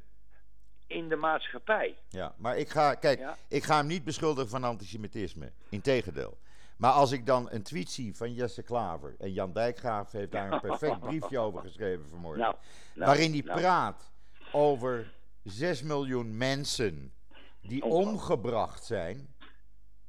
[0.87, 1.95] in de maatschappij.
[2.09, 3.37] Ja, maar ik ga, kijk, Ja.
[3.49, 5.51] ik ga hem niet beschuldigen van antisemitisme.
[5.69, 6.37] Integendeel.
[6.79, 9.15] Maar als ik dan een tweet zie van Jesse Klaver.
[9.17, 12.41] En Jan Dijkgraaf heeft daar een perfect briefje over geschreven vanmorgen.
[12.41, 12.55] Nou,
[12.93, 13.59] nou, waarin hij nou.
[13.59, 14.11] praat
[14.51, 15.13] over
[15.43, 17.13] 6 miljoen mensen
[17.61, 19.35] die omgebracht zijn.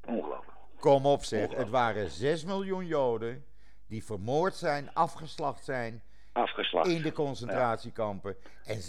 [0.07, 0.57] Ongelooflijk.
[0.81, 3.45] Kom op zeg, het waren 6 miljoen Joden
[3.87, 6.03] die vermoord zijn, afgeslacht zijn
[6.33, 6.89] Afgeslacht.
[6.89, 8.37] in de concentratiekampen.
[8.65, 8.81] En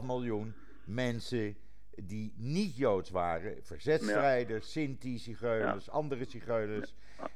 [0.00, 0.54] 6,5 miljoen
[0.84, 1.56] mensen
[2.02, 3.56] die niet Joods waren.
[3.62, 6.94] Verzetstrijders, Sinti, Zigeuners, andere Zigeuners.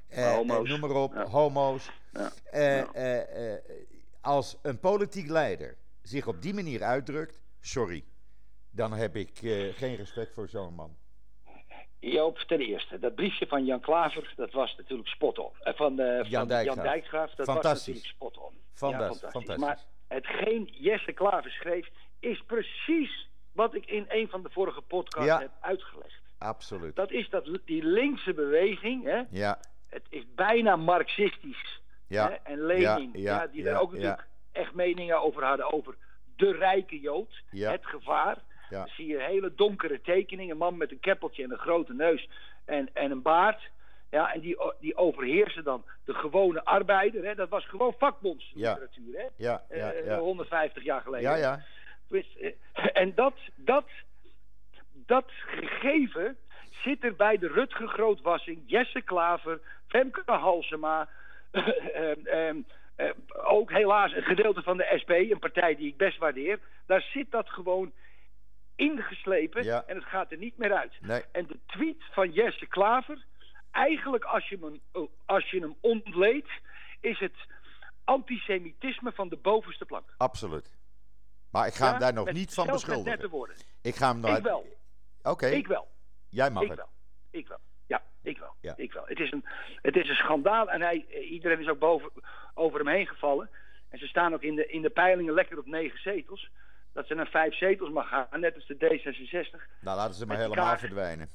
[0.08, 0.64] eh, Homo's.
[0.64, 1.24] eh, noem maar op, Ja.
[1.26, 1.90] homo's.
[2.12, 2.32] Ja.
[2.50, 2.92] Eh, Ja.
[2.92, 3.60] eh, eh,
[4.20, 8.04] als een politiek leider zich op die manier uitdrukt, sorry,
[8.70, 10.96] dan heb ik eh, geen respect voor zo'n man.
[11.98, 15.50] Joop, ten eerste, dat briefje van Jan Klaver, dat was natuurlijk spot on.
[15.60, 16.84] Eh, van, eh, van Jan, Dijkgraaf.
[16.86, 17.72] Dijkgraaf, dat Fantastisch.
[17.72, 18.52] was natuurlijk spot on.
[18.74, 19.64] Fantas- Ja, fantastisch.
[19.64, 21.88] Maar hetgeen Jesse Klaver schreef,
[22.20, 25.38] is precies wat ik in een van de vorige podcasts Ja.
[25.38, 26.20] heb uitgelegd.
[26.38, 26.96] Absoluut.
[26.96, 31.80] Dat is dat, die linkse beweging, hè, Ja, het is bijna marxistisch.
[32.06, 32.28] Ja.
[32.28, 35.94] Hè, en Lenin, Ja, die ja, er ook natuurlijk echt meningen over hadden over
[36.36, 38.38] de rijke Jood, het gevaar.
[38.70, 42.28] Dan zie je hele donkere tekeningen, een man met een keppeltje en een grote neus
[42.64, 43.70] en, en een baard.
[44.10, 47.24] Ja, en die, die overheersen dan de gewone arbeider.
[47.24, 47.34] Hè.
[47.34, 49.26] Dat was gewoon vakbondsliteratuur, hè?
[49.36, 50.18] ja, ja, Eh, ja.
[50.18, 51.30] 150 jaar geleden.
[51.30, 51.62] Ja, ja.
[52.12, 52.52] Dus, eh,
[52.92, 53.88] en dat, dat,
[54.92, 56.36] dat gegeven
[56.70, 61.08] zit er bij de Rutger Grootwassing, Jesse Klaver, Femke Halsema,
[61.50, 62.60] ehm,
[62.96, 63.10] eh,
[63.44, 66.58] ook helaas een gedeelte van de SP, een partij die ik best waardeer.
[66.86, 67.92] Daar zit dat gewoon
[68.76, 69.84] ingeslepen Ja.
[69.86, 70.92] en het gaat er niet meer uit.
[71.00, 71.22] Nee.
[71.32, 73.24] En de tweet van Jesse Klaver,
[73.70, 76.50] eigenlijk als je hem, als je hem ontleedt,
[77.00, 77.36] is het
[78.04, 80.14] antisemitisme van de bovenste plank.
[80.16, 80.80] Absoluut.
[81.52, 83.30] Maar ik ga hem daar nog met- niet van beschuldigen.
[83.82, 84.36] Ik ga hem daar...
[84.36, 84.66] Ik wel.
[85.22, 85.88] Oké, Ik wel.
[86.28, 86.78] jij mag ik het.
[86.78, 86.88] wel.
[87.30, 87.58] Ik wel.
[87.86, 88.54] Ja, ik wel.
[88.60, 88.74] Ja.
[88.76, 89.02] Ik wel.
[89.06, 89.44] Het is een,
[89.82, 92.10] het is een schandaal en hij, iedereen is ook boven,
[92.54, 93.50] over hem heen gevallen.
[93.88, 96.50] En ze staan ook in de, in de peilingen lekker op negen zetels.
[96.92, 99.60] Dat ze naar vijf zetels mag gaan, net als de D66.
[99.80, 100.80] Nou, laten ze maar helemaal kaart.
[100.80, 101.28] verdwijnen.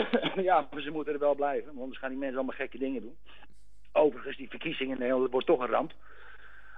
[0.50, 3.00] ja, maar ze moeten er wel blijven, want anders gaan die mensen allemaal gekke dingen
[3.02, 3.16] doen.
[3.92, 5.92] Overigens, die verkiezingen in Nederland wordt toch een ramp.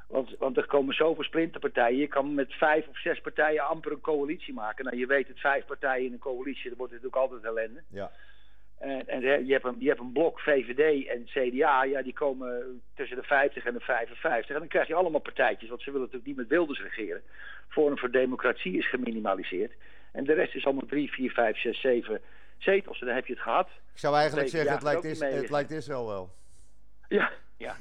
[0.09, 1.99] Want, want er komen zoveel splinterpartijen.
[1.99, 4.85] Je kan met vijf of zes partijen amper een coalitie maken.
[4.85, 7.83] Nou, je weet het, vijf partijen in een coalitie, dat wordt natuurlijk altijd ellende.
[7.89, 8.11] Ja.
[8.79, 12.81] En, en je, hebt een, je hebt een blok VVD en CDA, ja, die komen
[12.95, 14.55] tussen de 50 en de 55.
[14.55, 17.23] En dan krijg je allemaal partijtjes, want ze willen natuurlijk niet met Wilders regeren.
[17.69, 19.73] Forum voor Democratie is geminimaliseerd.
[20.13, 22.21] En de rest is allemaal 3, 4, 5, 6, 7
[22.59, 23.01] zetels.
[23.01, 23.69] En dan heb je het gehad.
[23.93, 26.31] Ik zou eigenlijk zeggen, het, lijkt is, het lijkt Israël wel.
[27.09, 27.33] Ja,
[27.65, 27.77] ja.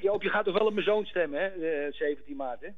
[0.00, 1.46] Joop, je gaat toch wel op mijn zoon stemmen, hè?
[1.86, 2.68] eh, 17 maart, hè?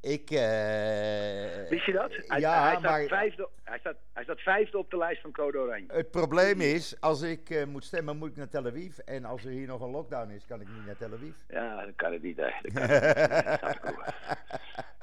[0.00, 0.30] Ik...
[0.30, 2.12] eh, Wist je dat?
[2.26, 5.32] Hij, ja, hij, staat maar vijfde, hij, staat, hij staat vijfde op de lijst van
[5.32, 5.86] Code Oranje.
[5.92, 8.98] het probleem is, als ik eh, moet stemmen, moet ik naar Tel Aviv.
[8.98, 11.34] En als er hier nog een lockdown is, kan ik niet naar Tel Aviv.
[11.48, 12.50] Ja, dat kan het niet, hè.
[12.62, 14.14] Dat kan het niet.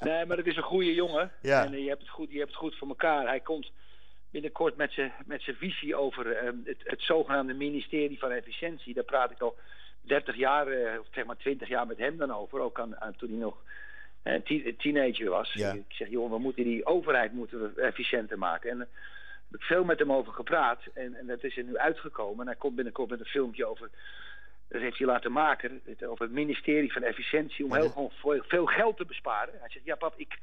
[0.00, 1.30] Nee, maar dat is een goede jongen.
[1.42, 1.64] Ja.
[1.64, 3.26] En je hebt, het goed, je hebt het goed voor elkaar.
[3.26, 3.70] Hij komt
[4.30, 8.94] binnenkort met zijn met zijn visie over eh, het, het zogenaamde ministerie van efficiëntie.
[8.94, 9.56] Daar praat ik al
[10.00, 12.60] 30 jaar, eh, of zeg maar 20 jaar met hem dan over.
[12.60, 13.56] Ook aan, aan, toen hij nog
[14.44, 15.52] teen- teenager was.
[15.52, 15.72] Ja.
[15.72, 18.70] Ik zeg, joh, we moeten die overheid moeten we efficiënter maken.
[18.70, 18.88] En daar
[19.50, 20.82] heb ik veel met hem over gepraat.
[20.94, 22.40] En, en dat is er nu uitgekomen.
[22.40, 23.90] En hij komt binnenkort met een filmpje over
[24.68, 28.66] dat heeft hij laten maken over het ministerie van Efficiëntie om heel gewoon veel- veel
[28.66, 29.54] geld te besparen.
[29.60, 30.38] Hij zegt: Ja, pap, ik,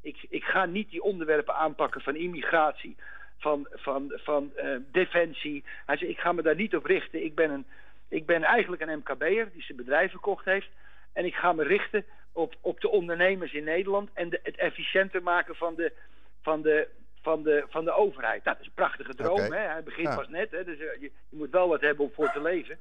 [0.00, 2.96] ik, ik ga niet die onderwerpen aanpakken van immigratie,
[3.42, 5.64] van, van, van eh, defensie.
[5.86, 7.24] Hij zei, ik ga me daar niet op richten.
[7.24, 7.66] Ik ben, een,
[8.08, 10.68] ik ben eigenlijk een MKB'er die zijn bedrijf verkocht heeft.
[11.12, 15.22] En ik ga me richten op, op de ondernemers in Nederland en de, het efficiënter
[15.22, 15.92] maken van de,
[16.42, 16.88] van de,
[17.22, 18.44] van de, van de overheid.
[18.44, 19.52] Nou, dat is een prachtige droom.
[19.52, 19.66] Hè?
[19.66, 20.16] Hij begint Ja.
[20.16, 20.64] pas net, hè?
[20.64, 22.78] dus eh, je, je moet wel wat hebben om voor te leven.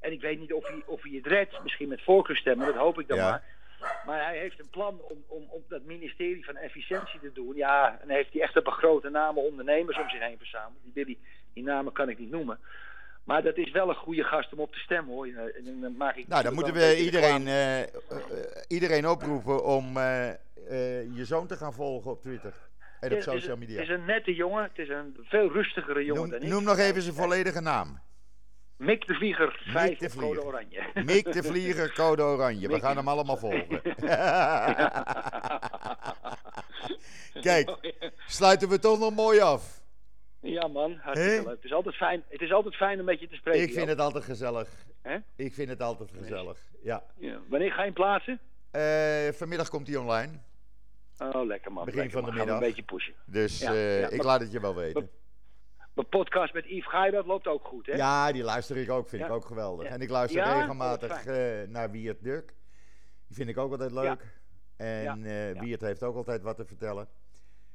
[0.00, 3.00] En ik weet niet of hij, of hij het redt, misschien met voorkeurstemmen, dat hoop
[3.00, 3.30] ik dan Ja.
[3.30, 3.42] maar.
[4.06, 7.56] Maar hij heeft een plan om, om, dat ministerie van efficiëntie te doen.
[7.56, 10.78] Ja, en heeft hij echt een paar grote namen ondernemers om zich heen verzameld.
[10.94, 11.18] Die,
[11.52, 12.58] die namen kan ik niet noemen.
[13.24, 15.26] Maar dat is wel een goede gast om op te stemmen hoor.
[15.26, 17.88] En dan- maak ik Nou, dan moeten we iedereen, eh, eh,
[18.68, 20.30] iedereen oproepen om eh,
[21.14, 22.54] je zoon te gaan volgen op Twitter
[23.00, 23.94] en op social Het is media.
[23.94, 24.62] een nette jongen.
[24.62, 26.48] Het is een veel rustigere jongen Noem, dan ik.
[26.48, 28.00] noem nog even zijn volledige naam.
[28.76, 30.82] Mick de Vlieger, 5 de op code oranje.
[30.94, 32.68] Mick de Vlieger, code oranje.
[32.68, 33.80] We gaan hem allemaal volgen.
[37.40, 37.94] Kijk,
[38.26, 39.84] sluiten we toch nog mooi af.
[40.40, 41.54] Ja man, hartstikke leuk.
[41.56, 43.62] Het is, altijd fijn, het is altijd fijn om met je te spreken.
[43.62, 44.68] Ik vind het altijd gezellig.
[45.36, 46.58] Ik vind het altijd gezellig.
[46.82, 47.02] Ja.
[47.18, 47.38] Ja.
[47.48, 48.40] Wanneer ga je hem plaatsen?
[48.70, 50.32] Eh, vanmiddag komt hij online.
[51.18, 51.84] Oh, lekker man.
[51.84, 52.54] Begin lekker, van de middag.
[52.54, 53.14] een beetje pushen.
[53.26, 55.10] Dus Ja, eh, ja, ik maar- laat het je wel weten.
[55.96, 57.92] Mijn podcast met Yves Gaida loopt ook goed, hè?
[57.92, 59.08] Ja, die luister ik ook.
[59.08, 59.86] Vind ik ook geweldig.
[59.86, 59.92] Ja.
[59.92, 60.58] En ik luister Ja?
[60.58, 62.54] regelmatig eh, naar Wiert Duk.
[63.26, 64.34] Die vind ik ook altijd leuk.
[64.76, 65.50] En Ja.
[65.52, 65.60] eh.
[65.60, 67.08] Wiert heeft ook altijd wat te vertellen.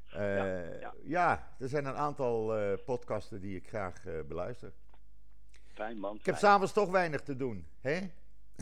[0.09, 2.53] Eh, ja, er zijn een aantal
[2.86, 4.72] podcasten die ik graag beluister.
[5.74, 6.15] Fijn man.
[6.15, 7.67] Ik heb s'avonds toch weinig te doen.
[7.82, 7.99] Hè?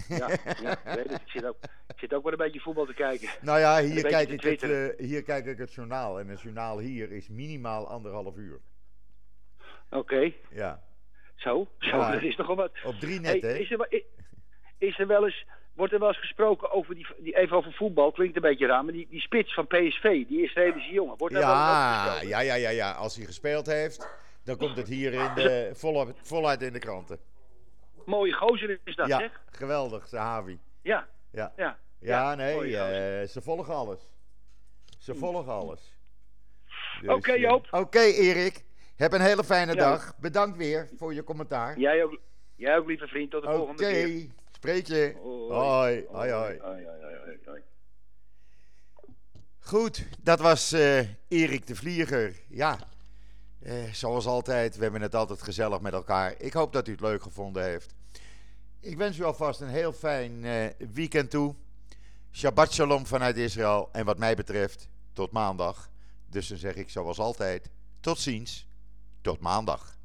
[0.07, 0.27] Ja,
[0.61, 1.21] ja, ik weet het.
[1.21, 1.57] Ik zit, ook,
[1.87, 3.29] ik zit ook wel een beetje voetbal te kijken.
[3.41, 6.19] Nou ja, hier kijk, ik het, hier kijk ik het journaal.
[6.19, 8.59] En het journaal hier is minimaal anderhalf uur.
[9.89, 10.83] Oké, Ja.
[11.35, 11.67] zo.
[11.79, 12.11] Zo, Ja.
[12.11, 12.71] dat is wel wat.
[12.83, 13.53] Op drie Hey, net, hè?
[13.57, 14.01] is, er, wel-
[14.77, 18.11] is er wel eens, wordt er wel eens gesproken over die, die even over voetbal,
[18.11, 21.43] klinkt een beetje raar, maar die, die spits van PSV, die Israëlische jongen, wordt daar
[21.45, 22.27] wel eens Ja, gesproken?
[22.27, 22.91] ja, ja, ja, ja.
[22.91, 24.09] Als hij gespeeld heeft,
[24.43, 27.19] dan komt het hier in de, voluit, voluit in de kranten.
[28.05, 29.41] Mooie gozer is dat, ja, zeg?
[29.51, 30.59] geweldig, Sahavi.
[30.81, 31.77] Ja, Ja, ja.
[31.99, 33.21] ja, nee, mooie gozer.
[33.21, 33.99] eh, ze volgen alles.
[34.99, 35.93] Ze volgen alles.
[37.01, 37.67] Dus, Oké, eh, Joop.
[37.71, 38.63] Oké, Erik.
[38.99, 39.79] Heb een hele fijne Ja.
[39.79, 40.17] dag.
[40.17, 41.79] Bedankt weer voor je commentaar.
[41.79, 42.19] Jij ook,
[42.55, 43.31] jij ook, lieve vriend.
[43.31, 44.25] Tot de Oké, volgende keer.
[44.51, 45.15] spreek je.
[45.49, 46.05] Hoi.
[46.11, 46.59] Hoi, hoi.
[49.59, 52.35] Goed, dat was eh, Erik de Vlieger.
[52.49, 52.77] Ja,
[53.59, 56.35] eh, zoals altijd, we hebben het altijd gezellig met elkaar.
[56.37, 57.93] Ik hoop dat u het leuk gevonden heeft.
[58.79, 61.55] Ik wens u alvast een heel fijn eh, weekend toe.
[62.31, 63.89] Shabbat shalom vanuit Israël.
[63.91, 65.89] En wat mij betreft, tot maandag.
[66.29, 67.69] Dus dan zeg ik zoals altijd,
[67.99, 68.67] tot ziens,
[69.21, 69.98] tot maandag.